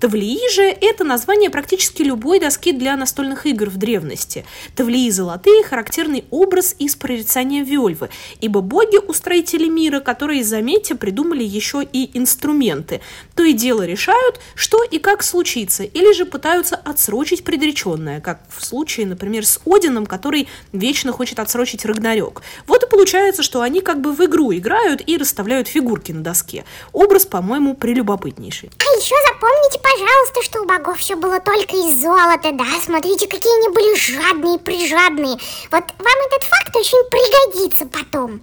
Тавлии 0.00 0.52
же– 0.52 0.62
это 0.80 1.04
название 1.04 1.50
практически 1.50 2.02
любой 2.02 2.40
доски 2.40 2.72
для 2.72 2.96
настольных 2.96 3.46
игр 3.46 3.70
в 3.70 3.76
древности. 3.76 4.44
Тавлии 4.74 5.10
золотые– 5.10 5.62
характерный 5.64 6.24
образ 6.30 6.74
из 6.78 6.96
прорицания 6.96 7.64
Вельвы, 7.64 8.10
ибо 8.40 8.60
боги-устроители 8.60 9.68
мира, 9.68 10.00
которые, 10.00 10.44
заметьте, 10.44 10.94
придумали 10.94 11.44
еще 11.44 11.86
и 11.90 12.10
инструменты, 12.18 13.00
то 13.34 13.42
и 13.42 13.52
дело 13.52 13.84
решают, 13.84 14.40
что 14.54 14.82
и 14.82 14.98
как 15.02 15.22
случится, 15.22 15.82
или 15.82 16.12
же 16.12 16.24
пытаются 16.24 16.76
отсрочить 16.76 17.44
предреченное, 17.44 18.20
как 18.20 18.40
в 18.48 18.64
случае, 18.64 19.06
например, 19.06 19.44
с 19.44 19.60
Одином, 19.66 20.06
который 20.06 20.48
вечно 20.72 21.12
хочет 21.12 21.38
отсрочить 21.38 21.84
Рагнарёк. 21.84 22.42
Вот 22.66 22.82
и 22.82 22.88
получается, 22.88 23.42
что 23.42 23.60
они 23.60 23.82
как 23.82 24.00
бы 24.00 24.12
в 24.12 24.24
игру 24.24 24.54
играют 24.54 25.02
и 25.06 25.18
расставляют 25.18 25.68
фигурки 25.68 26.12
на 26.12 26.22
доске. 26.22 26.64
Образ, 26.92 27.26
по-моему, 27.26 27.74
прелюбопытнейший. 27.74 28.70
А 28.78 28.96
еще 28.96 29.14
запомните, 29.28 29.80
пожалуйста, 29.82 30.42
что 30.42 30.62
у 30.62 30.66
богов 30.66 30.98
все 30.98 31.16
было 31.16 31.40
только 31.40 31.76
из 31.76 32.00
золота, 32.00 32.52
да? 32.52 32.64
Смотрите, 32.82 33.26
какие 33.26 33.52
они 33.58 33.74
были 33.74 33.98
жадные, 33.98 34.58
прижадные. 34.58 35.36
Вот 35.70 35.84
вам 35.98 36.18
этот 36.26 36.42
факт 36.44 36.76
очень 36.76 37.10
пригодится 37.10 37.86
потом. 37.86 38.40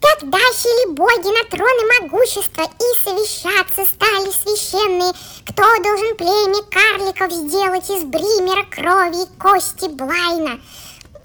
Тогда 0.00 0.38
сели 0.54 0.92
боги 0.94 1.28
на 1.28 1.44
троны 1.50 2.00
могущества 2.00 2.62
и 2.62 3.04
совещаться 3.04 3.84
стали 3.84 4.30
священные, 4.30 5.12
кто 5.46 5.62
должен 5.82 6.16
племя 6.16 6.62
карликов 6.70 7.30
сделать 7.32 7.90
из 7.90 8.04
бримера 8.04 8.64
крови 8.70 9.24
и 9.24 9.38
кости 9.38 9.88
Блайна. 9.88 10.58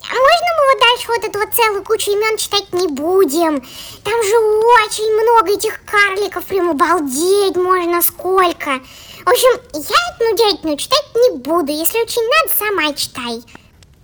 Можно 0.08 0.50
мы 0.58 0.72
вот 0.72 0.80
дальше 0.82 1.08
вот 1.08 1.24
эту 1.24 1.40
вот 1.40 1.54
целую 1.56 1.84
кучу 1.84 2.12
имен 2.12 2.38
читать 2.38 2.72
не 2.74 2.88
будем? 2.88 3.62
Там 4.04 4.24
же 4.24 4.38
очень 4.84 5.12
много 5.24 5.54
этих 5.54 5.84
карликов, 5.86 6.46
прям 6.46 6.72
обалдеть 6.72 7.56
можно 7.56 8.02
сколько. 8.02 8.82
В 9.26 9.30
общем, 9.30 9.62
я 9.74 9.80
эту 9.80 10.30
нудятину 10.30 10.78
читать 10.78 11.06
не 11.16 11.38
буду, 11.38 11.72
если 11.72 12.02
очень 12.02 12.22
надо, 12.22 12.56
сама 12.58 12.94
читай. 12.94 13.42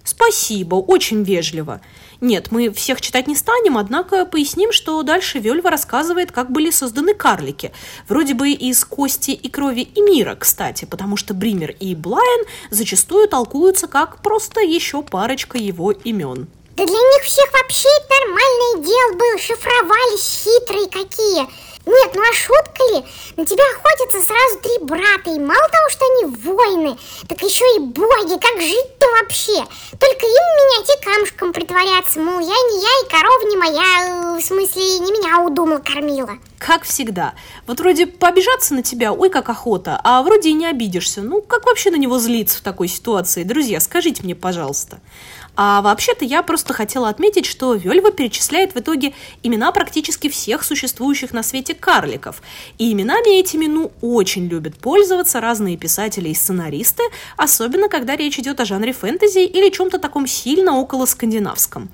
Спасибо, 0.03 0.75
очень 0.75 1.23
вежливо. 1.23 1.81
Нет, 2.21 2.51
мы 2.51 2.69
всех 2.71 3.01
читать 3.01 3.25
не 3.25 3.35
станем, 3.35 3.79
однако 3.79 4.25
поясним, 4.25 4.71
что 4.71 5.01
дальше 5.01 5.39
Вельва 5.39 5.71
рассказывает, 5.71 6.31
как 6.31 6.51
были 6.51 6.69
созданы 6.69 7.15
карлики. 7.15 7.73
Вроде 8.07 8.35
бы 8.35 8.51
из 8.51 8.85
кости 8.85 9.31
и 9.31 9.49
крови 9.49 9.81
и 9.81 10.01
мира, 10.01 10.35
кстати, 10.35 10.85
потому 10.85 11.17
что 11.17 11.33
Бример 11.33 11.75
и 11.79 11.95
Блайн 11.95 12.45
зачастую 12.69 13.27
толкуются 13.27 13.87
как 13.87 14.21
просто 14.21 14.61
еще 14.61 15.01
парочка 15.01 15.57
его 15.57 15.91
имен. 15.91 16.47
Да 16.77 16.85
для 16.85 16.93
них 16.93 17.23
всех 17.23 17.51
вообще 17.53 17.89
нормальное 18.09 18.85
дело 18.85 19.17
было, 19.17 19.37
шифровались 19.39 20.43
хитрые 20.43 20.89
какие. 20.89 21.70
Нет, 21.85 22.11
ну 22.13 22.21
а 22.21 22.33
шутка 22.33 22.83
ли? 22.93 23.03
На 23.37 23.45
тебя 23.45 23.63
охотятся 23.75 24.21
сразу 24.25 24.59
три 24.61 24.85
брата, 24.85 25.31
и 25.31 25.39
мало 25.39 25.67
того, 25.69 25.89
что 25.89 26.05
они 26.05 26.35
воины, 26.35 26.97
так 27.27 27.41
еще 27.41 27.65
и 27.75 27.79
боги, 27.79 28.39
как 28.39 28.61
жить-то 28.61 29.07
вообще? 29.19 29.65
Только 29.99 30.25
им 30.25 30.47
менять 30.57 30.89
и 30.89 31.03
камушком 31.03 31.53
притворяться, 31.53 32.19
мол, 32.19 32.39
я 32.39 32.45
не 32.45 32.81
я, 32.81 33.05
и 33.05 33.09
корова 33.09 33.49
не 33.49 33.57
моя, 33.57 34.37
в 34.37 34.41
смысле, 34.41 34.99
не 34.99 35.11
меня 35.11 35.41
удумала, 35.41 35.79
кормила. 35.79 36.37
Как 36.59 36.83
всегда. 36.83 37.33
Вот 37.65 37.79
вроде 37.79 38.05
пообижаться 38.05 38.75
на 38.75 38.83
тебя, 38.83 39.13
ой, 39.13 39.29
как 39.31 39.49
охота, 39.49 39.99
а 40.03 40.21
вроде 40.21 40.49
и 40.49 40.53
не 40.53 40.67
обидишься. 40.67 41.21
Ну, 41.23 41.41
как 41.41 41.65
вообще 41.65 41.89
на 41.89 41.95
него 41.95 42.19
злиться 42.19 42.59
в 42.59 42.61
такой 42.61 42.87
ситуации? 42.87 43.43
Друзья, 43.43 43.79
скажите 43.79 44.21
мне, 44.21 44.35
пожалуйста. 44.35 44.99
А 45.55 45.81
вообще-то 45.81 46.23
я 46.25 46.43
просто 46.43 46.73
хотела 46.73 47.09
отметить, 47.09 47.45
что 47.45 47.73
Вельва 47.73 48.11
перечисляет 48.11 48.73
в 48.73 48.79
итоге 48.79 49.13
имена 49.43 49.71
практически 49.71 50.29
всех 50.29 50.63
существующих 50.63 51.33
на 51.33 51.43
свете 51.43 51.75
карликов. 51.75 52.41
И 52.77 52.91
именами 52.91 53.39
этими, 53.39 53.67
ну, 53.67 53.91
очень 54.01 54.47
любят 54.47 54.77
пользоваться 54.77 55.41
разные 55.41 55.77
писатели 55.77 56.29
и 56.29 56.33
сценаристы, 56.33 57.03
особенно 57.37 57.89
когда 57.89 58.15
речь 58.15 58.39
идет 58.39 58.59
о 58.59 58.65
жанре 58.65 58.93
фэнтези 58.93 59.39
или 59.39 59.69
чем-то 59.69 59.99
таком 59.99 60.25
сильно 60.25 60.77
около 60.77 61.05
скандинавском. 61.05 61.89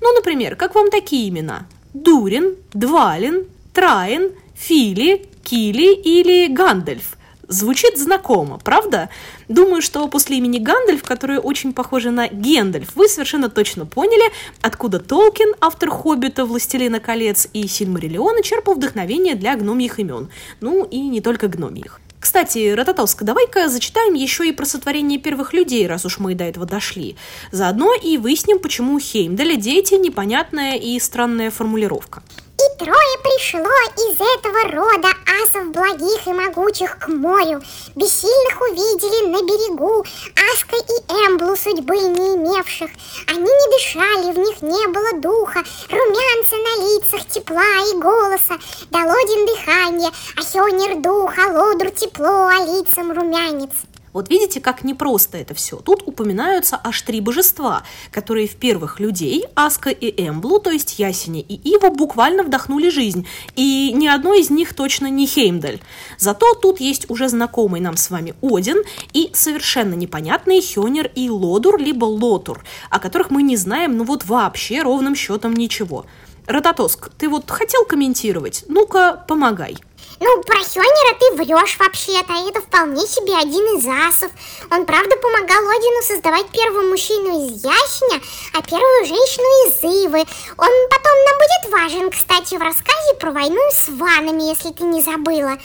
Ну, 0.00 0.12
например, 0.12 0.56
как 0.56 0.74
вам 0.74 0.90
такие 0.90 1.28
имена? 1.28 1.66
Дурин, 1.94 2.56
Двалин, 2.74 3.46
Траин, 3.72 4.32
Фили, 4.54 5.26
Кили 5.44 5.94
или 5.94 6.48
Гандальф? 6.52 7.16
Звучит 7.48 7.96
знакомо, 7.96 8.58
правда? 8.58 9.08
Думаю, 9.48 9.80
что 9.80 10.08
после 10.08 10.38
имени 10.38 10.58
Гандальф, 10.58 11.04
которое 11.04 11.38
очень 11.38 11.72
похоже 11.72 12.10
на 12.10 12.26
Гендальф, 12.28 12.96
вы 12.96 13.08
совершенно 13.08 13.48
точно 13.48 13.86
поняли, 13.86 14.32
откуда 14.62 14.98
Толкин, 14.98 15.54
автор 15.60 15.90
«Хоббита», 15.90 16.44
«Властелина 16.44 16.98
колец» 16.98 17.46
и 17.52 17.68
«Сильмариллиона» 17.68 18.42
черпал 18.42 18.74
вдохновение 18.74 19.36
для 19.36 19.54
гномьих 19.54 20.00
имен. 20.00 20.28
Ну 20.60 20.84
и 20.84 20.98
не 20.98 21.20
только 21.20 21.46
гномьих. 21.46 22.00
Кстати, 22.18 22.72
Рататоск, 22.72 23.24
давай-ка 23.24 23.68
зачитаем 23.68 24.14
еще 24.14 24.48
и 24.48 24.52
про 24.52 24.66
сотворение 24.66 25.20
первых 25.20 25.52
людей, 25.52 25.86
раз 25.86 26.04
уж 26.04 26.18
мы 26.18 26.34
до 26.34 26.42
этого 26.42 26.66
дошли. 26.66 27.14
Заодно 27.52 27.94
и 27.94 28.18
выясним, 28.18 28.58
почему 28.58 28.98
Хеймдаля 28.98 29.54
дети 29.54 29.94
непонятная 29.94 30.74
и 30.74 30.98
странная 30.98 31.52
формулировка. 31.52 32.24
И 32.58 32.78
трое 32.78 33.18
пришло 33.22 33.60
из 33.60 34.14
этого 34.14 34.72
рода 34.72 35.08
асов 35.44 35.72
благих 35.72 36.26
и 36.26 36.32
могучих 36.32 36.98
к 36.98 37.08
морю. 37.08 37.60
Бессильных 37.94 38.60
увидели 38.62 39.26
на 39.28 39.42
берегу 39.42 40.04
Аска 40.52 40.76
и 40.76 41.12
Эмблу 41.26 41.54
судьбы 41.54 41.96
не 41.96 42.36
имевших. 42.36 42.90
Они 43.28 43.42
не 43.42 43.76
дышали, 43.76 44.32
в 44.32 44.38
них 44.38 44.62
не 44.62 44.86
было 44.88 45.20
духа, 45.20 45.62
румянца 45.90 46.56
на 46.56 46.86
лицах, 46.86 47.28
тепла 47.28 47.62
и 47.92 47.98
голоса. 47.98 48.58
Долодин 48.90 49.46
дыхание, 49.46 50.10
а 50.36 50.42
Хёнер 50.42 51.02
дух, 51.02 51.32
а 51.38 51.52
Лодрур 51.52 51.90
тепло, 51.90 52.46
а 52.46 52.64
лицам 52.64 53.12
румянец. 53.12 53.72
Вот 54.16 54.30
видите, 54.30 54.62
как 54.62 54.82
непросто 54.82 55.36
это 55.36 55.52
все. 55.52 55.76
Тут 55.76 56.02
упоминаются 56.06 56.80
аж 56.82 57.02
три 57.02 57.20
божества, 57.20 57.82
которые 58.10 58.48
в 58.48 58.56
первых 58.56 58.98
людей, 58.98 59.44
Аска 59.54 59.90
и 59.90 60.26
Эмблу, 60.26 60.58
то 60.58 60.70
есть 60.70 60.98
Ясеня 60.98 61.42
и 61.42 61.52
Ива, 61.52 61.90
буквально 61.90 62.42
вдохнули 62.42 62.88
жизнь. 62.88 63.26
И 63.56 63.92
ни 63.92 64.06
одно 64.06 64.32
из 64.32 64.48
них 64.48 64.72
точно 64.72 65.08
не 65.08 65.26
Хеймдаль. 65.26 65.80
Зато 66.16 66.54
тут 66.54 66.80
есть 66.80 67.10
уже 67.10 67.28
знакомый 67.28 67.82
нам 67.82 67.98
с 67.98 68.08
вами 68.08 68.32
Один 68.40 68.78
и 69.12 69.28
совершенно 69.34 69.92
непонятные 69.92 70.62
Хёнер 70.62 71.10
и 71.14 71.28
Лодур, 71.28 71.78
либо 71.78 72.06
Лотур, 72.06 72.64
о 72.88 72.98
которых 72.98 73.30
мы 73.30 73.42
не 73.42 73.58
знаем, 73.58 73.98
ну 73.98 74.04
вот 74.04 74.24
вообще 74.24 74.80
ровным 74.80 75.14
счетом 75.14 75.52
ничего. 75.52 76.06
Рототоск, 76.46 77.10
ты 77.18 77.28
вот 77.28 77.50
хотел 77.50 77.84
комментировать? 77.84 78.64
Ну-ка, 78.68 79.22
помогай. 79.28 79.76
Ну, 80.18 80.42
про 80.42 80.56
Хёнера 80.56 81.14
ты 81.20 81.34
врешь 81.36 81.76
вообще-то. 81.78 82.32
Это 82.48 82.60
вполне 82.60 83.06
себе 83.06 83.36
один 83.36 83.76
из 83.76 83.86
асов. 83.86 84.30
Он, 84.70 84.86
правда, 84.86 85.16
помогал 85.16 85.68
Одину 85.68 86.02
создавать 86.02 86.48
первого 86.50 86.82
мужчину 86.82 87.46
из 87.46 87.62
Ясеня, 87.62 88.22
а 88.54 88.62
первую 88.62 89.04
женщину 89.04 89.46
из 89.68 90.06
Ивы. 90.06 90.20
Он 90.56 90.72
потом 90.90 91.16
нам 91.26 91.36
будет 91.38 91.72
важен, 91.72 92.10
кстати, 92.10 92.56
в 92.56 92.62
рассказе 92.62 93.14
про 93.20 93.30
войну 93.30 93.60
с 93.70 93.88
ванами, 93.88 94.48
если 94.48 94.72
ты 94.72 94.84
не 94.84 95.02
забыла. 95.02 95.58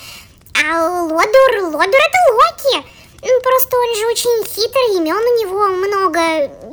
А 0.53 0.89
Лодур, 1.03 1.51
Лодур 1.63 2.01
это 2.01 2.19
Локи. 2.33 2.85
Ну, 3.23 3.41
Просто 3.41 3.77
он 3.77 3.95
же 3.95 4.07
очень 4.07 4.45
хитрый, 4.45 4.97
имен 4.97 5.15
у 5.15 5.39
него 5.39 5.67
много. 5.67 6.19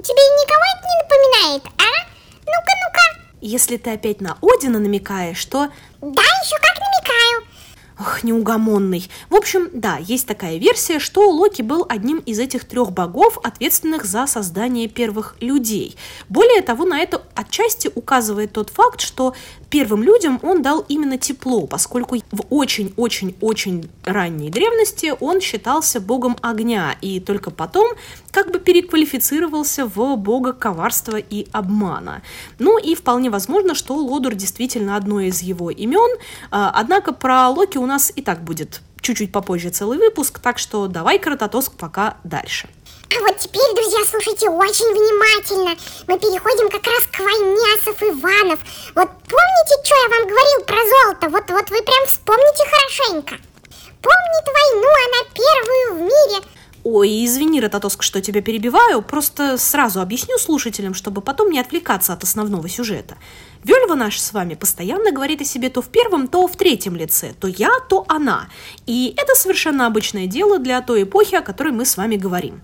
Тебе 0.03 0.25
никого 0.41 0.65
это 0.75 0.85
не 0.89 0.97
напоминает, 1.03 1.63
а? 1.79 2.09
Ну-ка, 2.47 2.73
ну-ка. 2.83 3.29
Если 3.41 3.77
ты 3.77 3.93
опять 3.93 4.21
на 4.21 4.37
Одина 4.43 4.79
намекаешь, 4.79 5.45
то... 5.45 5.69
Да, 6.01 6.23
еще 6.23 6.57
как 6.57 6.79
намекаю. 6.81 7.48
Ох, 8.01 8.23
неугомонный. 8.23 9.11
В 9.29 9.35
общем, 9.35 9.71
да, 9.73 9.97
есть 9.97 10.27
такая 10.27 10.59
версия, 10.59 11.01
что 11.01 11.29
Локи 11.29 11.63
был 11.63 11.85
одним 11.89 12.19
из 12.19 12.39
этих 12.39 12.65
трех 12.65 12.93
богов, 12.93 13.39
ответственных 13.43 14.05
за 14.05 14.29
создание 14.29 14.87
первых 14.87 15.35
людей. 15.41 15.97
Более 16.29 16.63
того, 16.63 16.85
на 16.85 17.01
это 17.01 17.23
отчасти 17.35 17.91
указывает 17.93 18.53
тот 18.53 18.71
факт, 18.71 19.01
что 19.01 19.35
первым 19.69 20.05
людям 20.05 20.39
он 20.45 20.63
дал 20.63 20.85
именно 20.89 21.19
тепло, 21.19 21.67
поскольку 21.67 22.19
в 22.31 22.43
очень-очень-очень 22.51 23.91
ранней 24.05 24.51
древности 24.51 25.15
он 25.19 25.41
считался 25.41 26.01
богом 26.01 26.37
огня, 26.41 26.97
и 27.03 27.19
только 27.19 27.51
потом 27.51 27.91
как 28.31 28.51
бы 28.51 28.59
переквалифицировался 28.59 29.87
в 29.87 30.17
бога 30.17 30.53
коварства 30.53 31.17
и 31.17 31.47
обмана. 31.53 32.23
Ну 32.59 32.79
и 32.79 32.95
вполне 32.95 33.31
возможно, 33.31 33.75
что 33.75 33.95
Лодур 33.95 34.35
действительно 34.35 34.97
одно 34.97 35.21
из 35.21 35.43
его 35.43 35.71
имен, 35.71 36.19
а, 36.51 36.71
однако 36.75 37.13
про 37.13 37.49
Локи 37.49 37.79
у 37.79 37.87
нас 37.87 38.13
и 38.15 38.23
так 38.23 38.43
будет 38.43 38.83
чуть-чуть 39.01 39.33
попозже 39.33 39.71
целый 39.71 39.99
выпуск, 39.99 40.39
так 40.39 40.59
что 40.59 40.87
давай, 40.87 41.19
Каратотоск, 41.19 41.73
пока 41.73 42.17
дальше. 42.25 42.69
А 43.11 43.21
вот 43.21 43.39
теперь, 43.39 43.75
друзья, 43.75 44.05
слушайте 44.05 44.51
очень 44.51 44.93
внимательно. 44.93 45.75
Мы 46.07 46.19
переходим 46.19 46.69
как 46.69 46.85
раз 46.85 47.05
к 47.11 47.19
войне 47.21 47.65
асов 47.81 48.03
Иванов. 48.03 48.61
Вот 48.95 49.09
помните, 49.25 49.75
что 49.83 49.95
я 49.97 50.09
вам 50.19 50.29
говорил 50.29 50.61
про 50.67 50.77
золото? 50.77 51.29
Вот, 51.31 51.51
вот 51.51 51.71
вы 51.71 51.83
прям 51.83 52.07
вспомните 52.07 52.65
хорошенько. 52.69 53.37
Помнит 54.03 54.47
войну, 54.47 54.89
она 55.07 55.21
первую 55.33 55.95
в 55.95 56.01
мире. 56.03 56.58
Ой, 56.91 57.27
извини, 57.27 57.61
Рототоск, 57.61 58.03
что 58.03 58.23
тебя 58.23 58.41
перебиваю, 58.41 59.03
просто 59.03 59.59
сразу 59.59 60.01
объясню 60.01 60.39
слушателям, 60.39 60.95
чтобы 60.95 61.21
потом 61.21 61.51
не 61.51 61.61
отвлекаться 61.61 62.15
от 62.15 62.23
основного 62.23 62.67
сюжета. 62.67 63.19
Вельва 63.63 63.95
наша 63.95 64.23
с 64.23 64.33
вами 64.33 64.55
постоянно 64.55 65.13
говорит 65.13 65.43
о 65.43 65.45
себе 65.45 65.69
то 65.69 65.83
в 65.83 65.89
первом, 65.89 66.29
то 66.29 66.49
в 66.49 66.57
третьем 66.57 66.97
лице, 66.97 67.35
то 67.39 67.47
я, 67.47 67.69
то 67.91 68.07
она. 68.09 68.49
И 68.87 69.13
это 69.19 69.35
совершенно 69.35 69.87
обычное 69.87 70.27
дело 70.27 70.59
для 70.59 70.81
той 70.81 71.03
эпохи, 71.03 71.35
о 71.35 71.43
которой 71.43 71.75
мы 71.75 71.85
с 71.85 71.99
вами 71.99 72.17
говорим. 72.17 72.63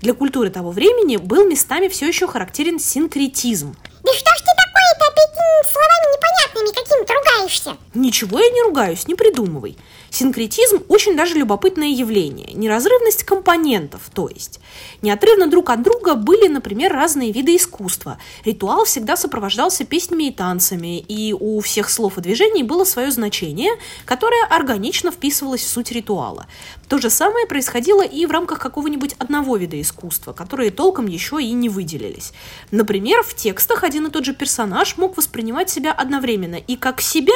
Для 0.00 0.14
культуры 0.14 0.48
того 0.48 0.70
времени 0.70 1.18
был 1.18 1.46
местами 1.46 1.88
все 1.88 2.08
еще 2.08 2.26
характерен 2.26 2.78
синкретизм. 2.78 3.76
Да 4.02 4.12
что 4.14 4.30
ж 4.30 4.38
ты 4.38 4.52
такое-то 4.56 5.06
опять 5.12 5.26
словами 5.70 6.16
непонятными 6.16 6.74
какими-то 6.74 7.12
ругаешься? 7.12 7.76
Ничего 7.92 8.40
я 8.40 8.48
не 8.48 8.62
ругаюсь, 8.62 9.06
не 9.06 9.14
придумывай. 9.14 9.76
Синкретизм 10.16 10.82
очень 10.88 11.14
даже 11.14 11.34
любопытное 11.34 11.88
явление. 11.88 12.50
Неразрывность 12.54 13.24
компонентов, 13.24 14.00
то 14.14 14.30
есть. 14.30 14.60
Неотрывно 15.02 15.46
друг 15.48 15.70
от 15.70 15.82
друга 15.82 16.14
были, 16.14 16.48
например, 16.48 16.92
разные 16.92 17.32
виды 17.32 17.56
искусства. 17.56 18.18
Ритуал 18.44 18.84
всегда 18.84 19.16
сопровождался 19.16 19.84
песнями 19.84 20.24
и 20.24 20.32
танцами, 20.32 20.98
и 20.98 21.32
у 21.32 21.60
всех 21.60 21.90
слов 21.90 22.18
и 22.18 22.20
движений 22.20 22.62
было 22.62 22.84
свое 22.84 23.10
значение, 23.10 23.72
которое 24.04 24.44
органично 24.46 25.10
вписывалось 25.10 25.62
в 25.62 25.68
суть 25.68 25.92
ритуала. 25.92 26.46
То 26.88 26.98
же 26.98 27.10
самое 27.10 27.46
происходило 27.46 28.02
и 28.02 28.26
в 28.26 28.30
рамках 28.30 28.58
какого-нибудь 28.58 29.14
одного 29.18 29.56
вида 29.56 29.80
искусства, 29.80 30.32
которые 30.32 30.70
толком 30.70 31.06
еще 31.06 31.42
и 31.42 31.52
не 31.52 31.68
выделились. 31.68 32.32
Например, 32.70 33.22
в 33.22 33.34
текстах 33.34 33.82
один 33.82 34.06
и 34.06 34.10
тот 34.10 34.24
же 34.24 34.34
персонаж 34.34 34.96
мог 34.96 35.16
воспринимать 35.16 35.68
себя 35.68 35.92
одновременно 35.92 36.56
и 36.56 36.76
как 36.76 37.00
себя, 37.00 37.34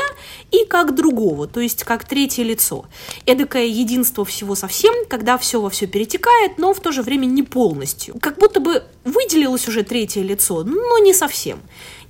и 0.50 0.64
как 0.64 0.94
другого, 0.94 1.46
то 1.46 1.60
есть 1.60 1.84
как 1.84 2.04
третье 2.04 2.44
лицо. 2.44 2.86
Эдакое 3.26 3.66
единство 3.66 4.24
всего 4.24 4.54
совсем, 4.54 4.94
когда 5.08 5.36
все 5.38 5.60
во 5.60 5.70
все 5.70 5.86
перетекает, 5.86 6.58
но 6.58 6.72
в 6.72 6.80
то 6.80 6.92
же 6.92 7.02
время 7.02 7.26
не 7.30 7.42
полностью. 7.42 8.16
Как 8.20 8.38
будто 8.38 8.60
бы 8.60 8.84
выделилось 9.04 9.66
уже 9.68 9.82
третье 9.82 10.22
лицо, 10.22 10.62
но 10.64 10.98
не 10.98 11.14
совсем. 11.14 11.60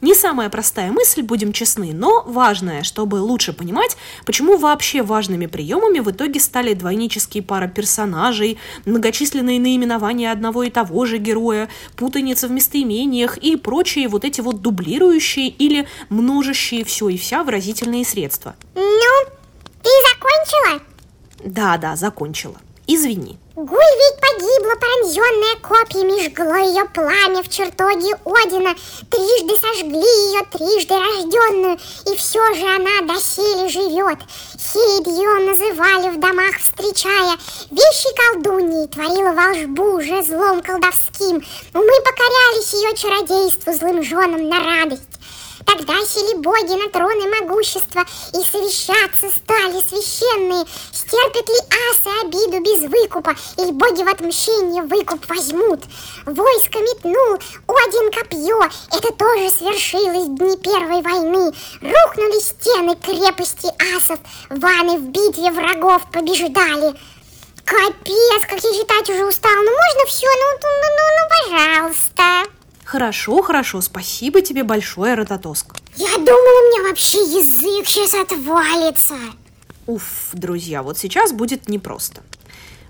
Не 0.00 0.14
самая 0.14 0.48
простая 0.48 0.90
мысль, 0.92 1.22
будем 1.22 1.52
честны, 1.52 1.92
но 1.92 2.22
важная, 2.26 2.82
чтобы 2.82 3.16
лучше 3.16 3.52
понимать, 3.52 3.96
почему 4.24 4.56
вообще 4.56 5.02
важными 5.02 5.46
приемами 5.46 5.98
в 5.98 6.10
итоге 6.10 6.40
стали 6.40 6.72
двойнические 6.72 7.42
пара 7.42 7.68
персонажей, 7.68 8.58
многочисленные 8.86 9.60
наименования 9.60 10.32
одного 10.32 10.62
и 10.62 10.70
того 10.70 11.04
же 11.04 11.18
героя, 11.18 11.68
путаница 11.96 12.48
в 12.48 12.50
местоимениях 12.50 13.36
и 13.36 13.56
прочие 13.56 14.08
вот 14.08 14.24
эти 14.24 14.40
вот 14.40 14.62
дублирующие 14.62 15.48
или 15.48 15.86
множащие 16.08 16.84
все 16.84 17.10
и 17.10 17.18
вся 17.18 17.44
выразительные 17.44 18.04
средства. 18.06 18.54
Ну, 18.74 19.26
ты 19.82 19.90
закончила? 20.14 20.82
Да-да, 21.44 21.96
закончила. 21.96 22.56
Извини. 22.86 23.38
Гуль 23.60 23.76
ведь 23.76 24.20
погибла, 24.22 24.74
пронзенная 24.80 25.56
копьями, 25.60 26.24
жгло 26.24 26.56
ее 26.56 26.86
пламя 26.86 27.42
в 27.42 27.48
чертоге 27.50 28.14
Одина, 28.24 28.74
трижды 29.10 29.54
сожгли 29.60 30.00
ее, 30.00 30.46
трижды 30.50 30.94
рожденную, 30.94 31.78
и 32.06 32.16
все 32.16 32.40
же 32.54 32.62
она 32.62 33.02
доселе 33.02 33.68
живет. 33.68 34.18
Хейд 34.72 35.06
ее 35.08 35.46
называли 35.46 36.08
в 36.08 36.20
домах, 36.20 36.56
встречая, 36.58 37.36
вещи 37.70 38.08
колдуньи, 38.16 38.86
творила 38.86 39.32
волшбу 39.32 39.98
уже 39.98 40.22
злом 40.22 40.62
колдовским. 40.62 41.44
Мы 41.74 42.00
покорялись 42.00 42.72
ее 42.72 42.96
чародейству 42.96 43.74
злым 43.74 44.02
женам 44.02 44.48
на 44.48 44.58
радость. 44.58 45.09
Тогда 45.66 45.94
сели 46.06 46.36
боги 46.36 46.80
на 46.82 46.88
троны 46.90 47.28
могущества, 47.40 48.04
и 48.32 48.44
совещаться 48.44 49.28
стали 49.30 49.80
священные. 49.80 50.64
Стерпят 50.92 51.48
ли 51.48 51.60
асы 51.90 52.10
обиду 52.22 52.62
без 52.62 52.88
выкупа, 52.90 53.34
или 53.58 53.72
боги 53.72 54.02
в 54.02 54.08
отмщение 54.08 54.82
выкуп 54.82 55.28
возьмут? 55.28 55.80
Войско 56.26 56.78
метнул, 56.78 57.38
один 57.86 58.10
копье, 58.12 58.62
это 58.92 59.12
тоже 59.14 59.50
свершилось 59.50 60.28
в 60.28 60.34
дни 60.36 60.56
Первой 60.58 61.02
войны. 61.02 61.52
Рухнули 61.80 62.40
стены 62.40 62.96
крепости 62.96 63.68
асов, 63.96 64.18
ваны 64.48 64.98
в 64.98 65.08
битве 65.08 65.50
врагов 65.50 66.02
побеждали. 66.12 66.94
Капец, 67.64 68.42
как 68.48 68.62
я 68.62 68.72
читать 68.72 69.10
уже 69.10 69.24
устал. 69.26 69.52
Ну 69.54 69.70
можно 69.70 70.06
все, 70.06 70.26
ну, 70.26 70.58
ну, 70.62 70.68
ну, 70.82 70.88
ну, 70.96 71.04
ну 71.18 71.56
пожалуйста. 71.56 72.59
Хорошо, 72.90 73.40
хорошо, 73.40 73.80
спасибо 73.82 74.42
тебе 74.42 74.64
большое, 74.64 75.14
Рототоск. 75.14 75.76
Я 75.94 76.12
думала, 76.16 76.26
у 76.26 76.66
меня 76.66 76.88
вообще 76.88 77.18
язык 77.18 77.86
сейчас 77.86 78.14
отвалится. 78.14 79.14
Уф, 79.86 80.30
друзья, 80.32 80.82
вот 80.82 80.98
сейчас 80.98 81.32
будет 81.32 81.68
непросто. 81.68 82.22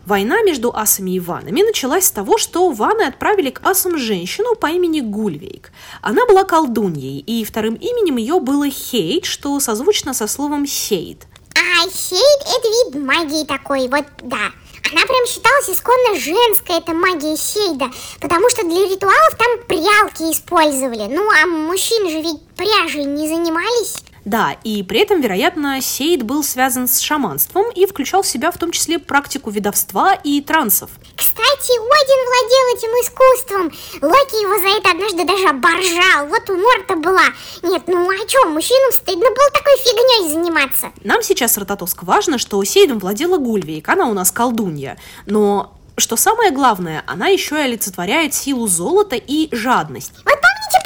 Война 0.06 0.40
между 0.40 0.74
асами 0.74 1.10
и 1.10 1.20
ванами 1.20 1.60
началась 1.60 2.06
с 2.06 2.12
того, 2.12 2.38
что 2.38 2.70
ваны 2.70 3.02
отправили 3.02 3.50
к 3.50 3.60
асам 3.62 3.98
женщину 3.98 4.54
по 4.54 4.68
имени 4.68 5.00
Гульвейк. 5.00 5.70
Она 6.00 6.24
была 6.24 6.44
колдуньей, 6.44 7.18
и 7.18 7.44
вторым 7.44 7.74
именем 7.74 8.16
ее 8.16 8.40
было 8.40 8.70
Хейт, 8.70 9.26
что 9.26 9.60
созвучно 9.60 10.14
со 10.14 10.26
словом 10.26 10.66
«сейд». 10.66 11.26
А 11.54 11.86
хейт 11.86 12.40
это 12.46 12.68
вид 12.68 13.04
магии 13.04 13.44
такой, 13.44 13.86
вот 13.88 14.06
да. 14.22 14.50
Она 14.92 15.02
прям 15.02 15.26
считалась 15.26 15.70
исконно 15.70 16.18
женской, 16.18 16.78
эта 16.78 16.92
магия 16.92 17.36
Сейда, 17.36 17.90
потому 18.20 18.50
что 18.50 18.64
для 18.64 18.88
ритуалов 18.88 19.36
там 19.38 19.58
прялки 19.68 20.32
использовали. 20.32 21.06
Ну, 21.12 21.28
а 21.30 21.46
мужчины 21.46 22.10
же 22.10 22.20
ведь 22.20 22.42
пряжей 22.56 23.04
не 23.04 23.28
занимались. 23.28 23.96
Да, 24.30 24.56
и 24.62 24.84
при 24.84 25.00
этом, 25.00 25.20
вероятно, 25.20 25.80
Сейд 25.80 26.22
был 26.22 26.44
связан 26.44 26.86
с 26.86 27.00
шаманством 27.00 27.68
и 27.74 27.84
включал 27.84 28.22
в 28.22 28.28
себя 28.28 28.52
в 28.52 28.58
том 28.58 28.70
числе 28.70 29.00
практику 29.00 29.50
ведовства 29.50 30.14
и 30.14 30.40
трансов. 30.40 30.88
Кстати, 31.16 31.72
Один 31.72 32.20
владел 32.28 32.76
этим 32.76 32.90
искусством. 33.02 33.64
Локи 34.00 34.40
его 34.40 34.56
за 34.60 34.78
это 34.78 34.90
однажды 34.92 35.24
даже 35.24 35.48
оборжал. 35.48 36.28
Вот 36.28 36.48
умор-то 36.48 36.94
была. 36.94 37.24
Нет, 37.64 37.82
ну 37.88 38.08
а 38.08 38.26
чё, 38.28 38.48
мужчинам 38.50 38.92
стыдно 38.92 39.26
было 39.30 39.50
такой 39.52 39.76
фигней 39.78 40.30
заниматься. 40.32 40.92
Нам 41.02 41.22
сейчас, 41.22 41.58
Рототоск, 41.58 42.04
важно, 42.04 42.38
что 42.38 42.62
Сейдом 42.62 43.00
владела 43.00 43.36
Гульвейк, 43.36 43.88
она 43.88 44.06
у 44.06 44.14
нас 44.14 44.30
колдунья. 44.30 44.96
Но 45.26 45.76
что 45.96 46.14
самое 46.14 46.52
главное, 46.52 47.02
она 47.08 47.26
еще 47.26 47.56
и 47.56 47.64
олицетворяет 47.64 48.32
силу 48.32 48.68
золота 48.68 49.16
и 49.16 49.48
жадность. 49.50 50.12
Вот 50.24 50.38
помните, 50.40 50.78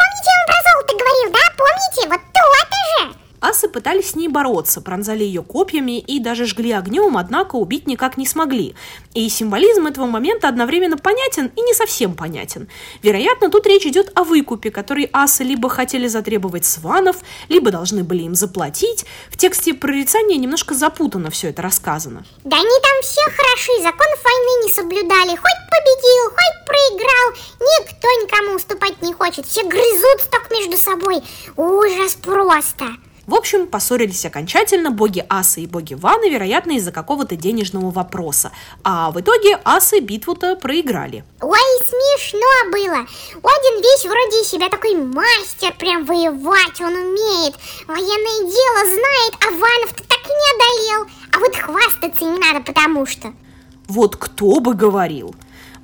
пытались 3.85 4.13
с 4.13 4.17
ней 4.17 4.29
бороться, 4.29 4.81
пронзали 4.81 5.25
ее 5.25 5.43
копьями 5.43 5.99
и 5.99 6.19
даже 6.19 6.47
жгли 6.47 6.73
огнем, 6.73 7.19
однако 7.19 7.57
убить 7.57 7.87
никак 7.87 8.17
не 8.17 8.27
смогли. 8.27 8.75
И 9.13 9.29
символизм 9.29 9.87
этого 9.87 10.07
момента 10.07 10.49
одновременно 10.49 10.97
понятен 10.97 11.53
и 11.55 11.61
не 11.61 11.75
совсем 11.75 12.15
понятен. 12.15 12.69
Вероятно, 13.03 13.51
тут 13.51 13.67
речь 13.67 13.85
идет 13.85 14.11
о 14.15 14.25
выкупе, 14.25 14.71
который 14.71 15.11
асы 15.13 15.45
либо 15.45 15.69
хотели 15.69 16.07
затребовать 16.07 16.65
с 16.65 16.79
ванов, 16.79 17.17
либо 17.51 17.71
должны 17.71 18.05
были 18.05 18.23
им 18.23 18.35
заплатить. 18.35 19.05
В 19.29 19.37
тексте 19.37 19.75
прорицания 19.75 20.39
немножко 20.39 20.73
запутанно 20.73 21.29
все 21.29 21.51
это 21.51 21.61
рассказано. 21.61 22.25
Да 22.43 22.57
они 22.57 22.65
там 22.65 23.03
все 23.03 23.21
хороши, 23.37 23.83
законов 23.83 24.25
войны 24.25 24.65
не 24.65 24.73
соблюдали. 24.73 25.37
Хоть 25.37 25.61
победил, 25.71 26.31
хоть 26.31 26.67
проиграл. 26.67 27.29
Никто 27.61 28.09
никому 28.23 28.57
уступать 28.57 29.03
не 29.03 29.13
хочет. 29.13 29.45
Все 29.45 29.63
грызутся 29.63 30.31
только 30.31 30.55
между 30.55 30.79
собой. 30.79 31.23
Ужас 31.59 32.15
просто. 32.15 32.87
В 33.27 33.35
общем, 33.35 33.67
поссорились 33.67 34.25
окончательно 34.27 34.91
боги 34.91 35.25
Асы 35.29 35.63
и 35.63 35.67
боги 35.67 35.95
Ваны, 35.95 36.29
вероятно, 36.29 36.73
из-за 36.73 36.93
какого-то 36.93 37.37
денежного 37.37 37.91
вопроса. 37.91 38.53
А 38.83 39.11
в 39.11 39.21
итоге 39.21 39.59
Асы 39.65 40.01
битву-то 40.01 40.57
проиграли. 40.57 41.25
Ой, 41.41 41.59
смешно 41.89 42.71
было. 42.71 42.99
Один 42.99 43.83
весь 43.83 44.05
вроде 44.05 44.43
из 44.43 44.49
себя 44.49 44.69
такой 44.69 44.95
мастер, 44.97 45.73
прям 45.79 46.05
воевать 46.05 46.81
он 46.81 46.95
умеет. 46.95 47.55
Военное 47.87 48.41
дело 48.41 48.81
знает, 48.85 49.35
а 49.41 49.51
Ванов-то 49.53 50.05
так 50.05 50.21
и 50.25 50.29
не 50.29 50.49
одолел. 50.55 51.07
А 51.33 51.39
вот 51.39 51.57
хвастаться 51.57 52.25
не 52.25 52.39
надо, 52.39 52.61
потому 52.61 53.07
что... 53.07 53.33
Вот 53.89 54.17
кто 54.17 54.61
бы 54.61 54.75
говорил. 54.75 55.35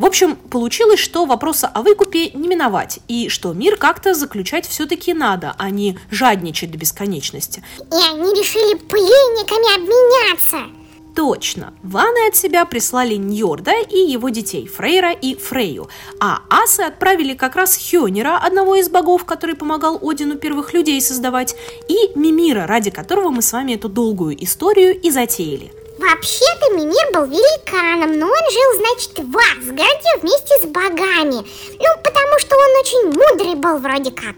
В 0.01 0.07
общем, 0.07 0.35
получилось, 0.35 0.99
что 0.99 1.27
вопроса 1.27 1.67
о 1.69 1.83
выкупе 1.83 2.31
не 2.31 2.49
миновать, 2.49 3.01
и 3.07 3.29
что 3.29 3.53
мир 3.53 3.77
как-то 3.77 4.15
заключать 4.15 4.67
все-таки 4.67 5.13
надо, 5.13 5.55
а 5.59 5.69
не 5.69 5.99
жадничать 6.11 6.71
до 6.71 6.79
бесконечности. 6.79 7.63
И 7.79 8.11
они 8.11 8.33
решили 8.33 8.79
пленниками 8.79 9.77
обменяться. 9.77 10.75
Точно. 11.15 11.75
Ваны 11.83 12.29
от 12.29 12.35
себя 12.35 12.65
прислали 12.65 13.17
Ньорда 13.17 13.73
и 13.91 13.99
его 13.99 14.31
детей, 14.31 14.67
Фрейра 14.67 15.13
и 15.13 15.35
Фрейю. 15.35 15.91
А 16.19 16.39
асы 16.49 16.81
отправили 16.81 17.35
как 17.35 17.55
раз 17.55 17.77
Хёнера, 17.77 18.39
одного 18.39 18.77
из 18.77 18.89
богов, 18.89 19.27
который 19.27 19.55
помогал 19.55 19.99
Одину 20.01 20.37
первых 20.37 20.73
людей 20.73 20.99
создавать, 21.03 21.55
и 21.89 22.19
Мимира, 22.19 22.67
ради 22.67 22.91
которого 22.91 23.29
мы 23.29 23.43
с 23.43 23.53
вами 23.53 23.73
эту 23.73 23.91
долгую 23.91 24.43
историю 24.43 24.99
и 24.99 25.11
затеяли. 25.11 25.75
Вообще-то 26.01 26.73
Мимир 26.73 27.13
был 27.13 27.27
великаном, 27.27 28.19
но 28.19 28.25
он 28.25 28.45
жил, 28.51 28.73
значит, 28.81 29.19
в 29.19 29.37
Асгарде 29.37 30.11
вместе 30.23 30.59
с 30.63 30.65
богами. 30.65 31.45
Ну, 31.77 31.89
потому 32.03 32.39
что 32.39 32.57
он 32.57 32.71
очень 32.81 33.05
мудрый 33.13 33.55
был 33.57 33.77
вроде 33.77 34.11
как. 34.11 34.33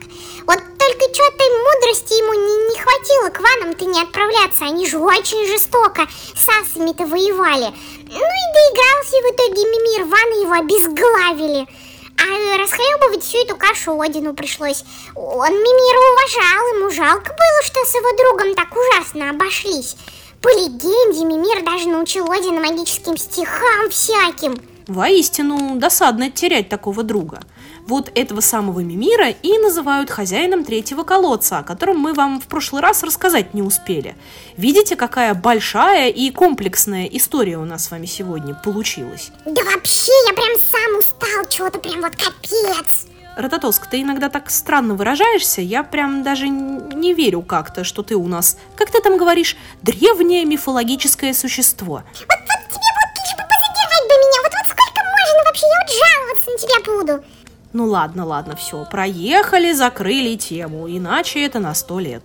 Вот 0.45 0.59
только 0.59 1.15
что-то 1.15 1.45
мудрости 1.63 2.19
ему 2.19 2.35
не, 2.35 2.75
не 2.75 2.81
хватило 2.81 3.29
к 3.31 3.39
ванам-то 3.39 3.85
не 3.85 4.03
отправляться. 4.03 4.65
Они 4.65 4.89
же 4.89 4.99
очень 4.99 5.47
жестоко 5.47 6.09
с 6.35 6.49
асами-то 6.49 7.07
воевали. 7.07 7.71
Ну 8.11 8.27
и 8.27 8.45
доигрался 8.59 9.17
в 9.23 9.31
итоге 9.31 9.63
Мимир, 9.63 10.05
ваны 10.07 10.43
его 10.43 10.55
обезглавили. 10.55 11.69
А 12.19 12.59
расхлебывать 12.59 13.23
всю 13.23 13.39
эту 13.39 13.55
кашу 13.55 14.01
Одину 14.01 14.35
пришлось. 14.35 14.83
Он 15.15 15.53
Мимира 15.53 16.01
уважал, 16.11 16.75
ему 16.75 16.91
жалко 16.91 17.33
было, 17.33 17.63
что 17.63 17.85
с 17.85 17.95
его 17.95 18.17
другом 18.17 18.57
так 18.57 18.67
ужасно 18.75 19.31
обошлись. 19.31 19.97
По 20.43 20.49
легенде, 20.49 21.25
Мимир 21.25 21.65
даже 21.65 21.89
научил 21.89 22.31
Одина 22.31 22.61
магическим 22.61 23.17
стихам 23.17 23.89
всяким. 23.91 24.61
Воистину, 24.89 25.77
досадно 25.77 26.31
терять 26.33 26.69
такого 26.69 27.05
друга. 27.05 27.41
Вот 27.87 28.11
этого 28.17 28.41
самого 28.41 28.81
Мимира 28.81 29.31
и 29.31 29.59
называют 29.59 30.11
хозяином 30.11 30.65
третьего 30.65 31.05
колодца, 31.05 31.59
о 31.59 31.63
котором 31.63 31.99
мы 31.99 32.13
вам 32.13 32.41
в 32.41 32.49
прошлый 32.49 32.83
раз 32.83 33.05
рассказать 33.05 33.55
не 33.55 33.63
успели. 33.63 34.17
Видите, 34.57 34.97
какая 34.97 35.35
большая 35.35 36.09
и 36.09 36.31
комплексная 36.31 37.07
история 37.07 37.59
у 37.59 37.65
нас 37.65 37.85
с 37.85 37.91
вами 37.93 38.07
сегодня 38.07 38.55
получилась? 38.55 39.31
Да 39.45 39.63
вообще, 39.63 40.13
я 40.27 40.35
прям 40.35 40.59
сам 40.59 40.99
устал, 40.99 41.49
чего-то 41.49 41.79
прям 41.79 42.01
вот 42.01 42.17
капец. 42.17 43.07
Рататоск, 43.37 43.87
ты 43.87 44.03
иногда 44.03 44.29
так 44.29 44.51
странно 44.51 44.95
выражаешься, 44.95 45.63
я 45.63 45.83
прям 45.83 46.23
даже 46.23 46.49
не 46.49 47.15
верю 47.15 47.43
как-то, 47.43 47.83
что 47.83 48.03
ты 48.03 48.15
у 48.15 48.29
нас, 48.29 48.59
как 48.77 48.91
ты 48.91 49.01
там 49.01 49.17
говоришь, 49.17 49.57
древнее 49.81 50.45
мифологическое 50.45 51.33
существо. 51.33 51.95
Вот, 51.95 52.05
вот 52.19 52.69
тебе 52.69 52.91
вот 52.99 53.11
лишь 53.17 53.37
бы 53.37 53.45
позабирать 53.49 54.07
бы 54.09 54.15
меня, 54.21 54.43
вот, 54.43 54.53
вот 54.53 54.67
сколько 54.67 55.01
можно 55.03 55.45
вообще, 55.47 55.67
я 55.67 55.79
вот 55.81 55.91
жаловаться 55.99 56.51
на 56.51 56.59
тебя 56.59 56.79
буду. 56.95 57.25
Ну 57.73 57.87
ладно, 57.87 58.27
ладно, 58.27 58.55
все, 58.55 58.85
проехали, 58.85 59.73
закрыли 59.73 60.37
тему, 60.37 60.87
иначе 60.89 61.43
это 61.45 61.59
на 61.59 61.75
сто 61.75 62.01
лет. 62.01 62.25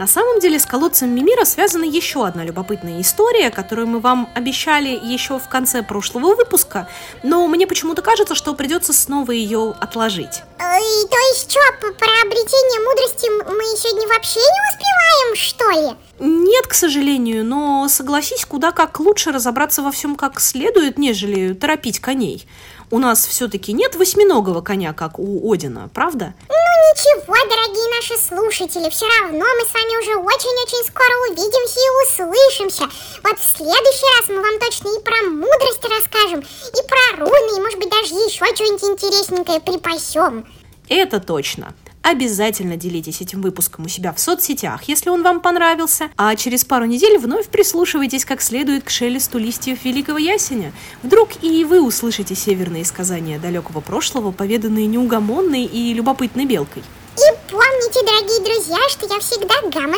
На 0.00 0.06
самом 0.06 0.40
деле 0.40 0.58
с 0.58 0.64
колодцем 0.64 1.14
Мимира 1.14 1.44
связана 1.44 1.84
еще 1.84 2.26
одна 2.26 2.42
любопытная 2.42 3.02
история, 3.02 3.50
которую 3.50 3.86
мы 3.86 4.00
вам 4.00 4.30
обещали 4.34 4.88
еще 4.88 5.38
в 5.38 5.46
конце 5.46 5.82
прошлого 5.82 6.34
выпуска, 6.34 6.88
но 7.22 7.46
мне 7.48 7.66
почему-то 7.66 8.00
кажется, 8.00 8.34
что 8.34 8.54
придется 8.54 8.94
снова 8.94 9.32
ее 9.32 9.74
отложить. 9.78 10.40
Э, 10.58 10.78
и, 10.78 11.06
то 11.06 11.18
есть 11.18 11.50
что, 11.50 11.60
про 11.80 12.08
обретение 12.24 12.80
мудрости 12.80 13.28
мы 13.44 13.76
сегодня 13.76 14.08
вообще 14.08 14.40
не 14.40 14.70
успеваем, 14.70 15.36
что 15.36 15.70
ли? 15.70 15.96
Нет, 16.18 16.66
к 16.66 16.72
сожалению, 16.72 17.44
но 17.44 17.86
согласись, 17.90 18.46
куда 18.46 18.72
как 18.72 19.00
лучше 19.00 19.32
разобраться 19.32 19.82
во 19.82 19.92
всем 19.92 20.16
как 20.16 20.40
следует, 20.40 20.96
нежели 20.96 21.52
торопить 21.52 22.00
коней. 22.00 22.46
У 22.90 22.98
нас 22.98 23.26
все-таки 23.26 23.74
нет 23.74 23.96
восьминогого 23.96 24.62
коня, 24.62 24.94
как 24.94 25.18
у 25.18 25.52
Одина, 25.52 25.90
правда? 25.92 26.32
Ну 26.48 26.54
ничего, 26.90 27.34
дорогие 27.48 27.88
наши 27.96 28.16
слушатели, 28.20 28.90
все 28.90 29.06
равно 29.06 29.44
мы 29.44 29.64
с 29.64 29.72
вами 29.72 30.02
уже 30.02 30.16
очень-очень 30.16 30.84
скоро 30.86 31.12
увидимся 31.30 31.80
и 31.80 31.90
услышимся. 32.02 32.84
Вот 33.22 33.38
в 33.38 33.56
следующий 33.56 34.06
раз 34.18 34.28
мы 34.28 34.40
вам 34.42 34.58
точно 34.58 34.88
и 34.88 35.02
про 35.02 35.22
мудрость 35.30 35.84
расскажем, 35.84 36.40
и 36.40 36.88
про 36.88 37.24
руны, 37.24 37.56
и 37.56 37.60
может 37.60 37.78
быть 37.78 37.90
даже 37.90 38.14
еще 38.14 38.44
что-нибудь 38.54 38.84
интересненькое 38.84 39.60
припасем. 39.60 40.46
Это 40.88 41.20
точно. 41.20 41.74
Обязательно 42.02 42.76
делитесь 42.76 43.20
этим 43.20 43.42
выпуском 43.42 43.84
у 43.84 43.88
себя 43.88 44.12
в 44.12 44.18
соцсетях, 44.18 44.84
если 44.84 45.10
он 45.10 45.22
вам 45.22 45.40
понравился. 45.40 46.10
А 46.16 46.34
через 46.34 46.64
пару 46.64 46.86
недель 46.86 47.18
вновь 47.18 47.48
прислушивайтесь 47.48 48.24
как 48.24 48.40
следует 48.40 48.84
к 48.84 48.90
шелесту 48.90 49.38
листьев 49.38 49.84
великого 49.84 50.18
ясеня. 50.18 50.72
Вдруг 51.02 51.30
и 51.42 51.64
вы 51.64 51.82
услышите 51.82 52.34
северные 52.34 52.84
сказания 52.84 53.38
далекого 53.38 53.80
прошлого, 53.80 54.32
поведанные 54.32 54.86
неугомонной 54.86 55.64
и 55.64 55.92
любопытной 55.92 56.46
белкой. 56.46 56.82
И 57.16 57.50
помните, 57.50 58.00
дорогие 58.06 58.40
друзья, 58.44 58.78
что 58.88 59.06
я 59.06 59.20
всегда 59.20 59.54
гамма 59.70 59.96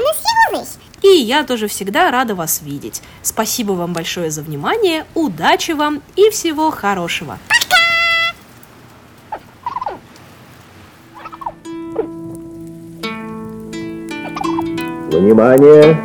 И 1.03 1.09
я 1.09 1.45
тоже 1.45 1.69
всегда 1.69 2.11
рада 2.11 2.35
вас 2.35 2.62
видеть. 2.62 3.01
Спасибо 3.23 3.73
вам 3.73 3.93
большое 3.93 4.31
за 4.31 4.43
внимание, 4.43 5.07
удачи 5.15 5.73
вам 5.73 6.03
и 6.17 6.31
всего 6.31 6.71
хорошего. 6.71 7.38
Внимание! 15.12 16.01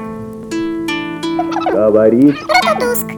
Говорит 1.72 2.36
Рататуск. 2.65 3.16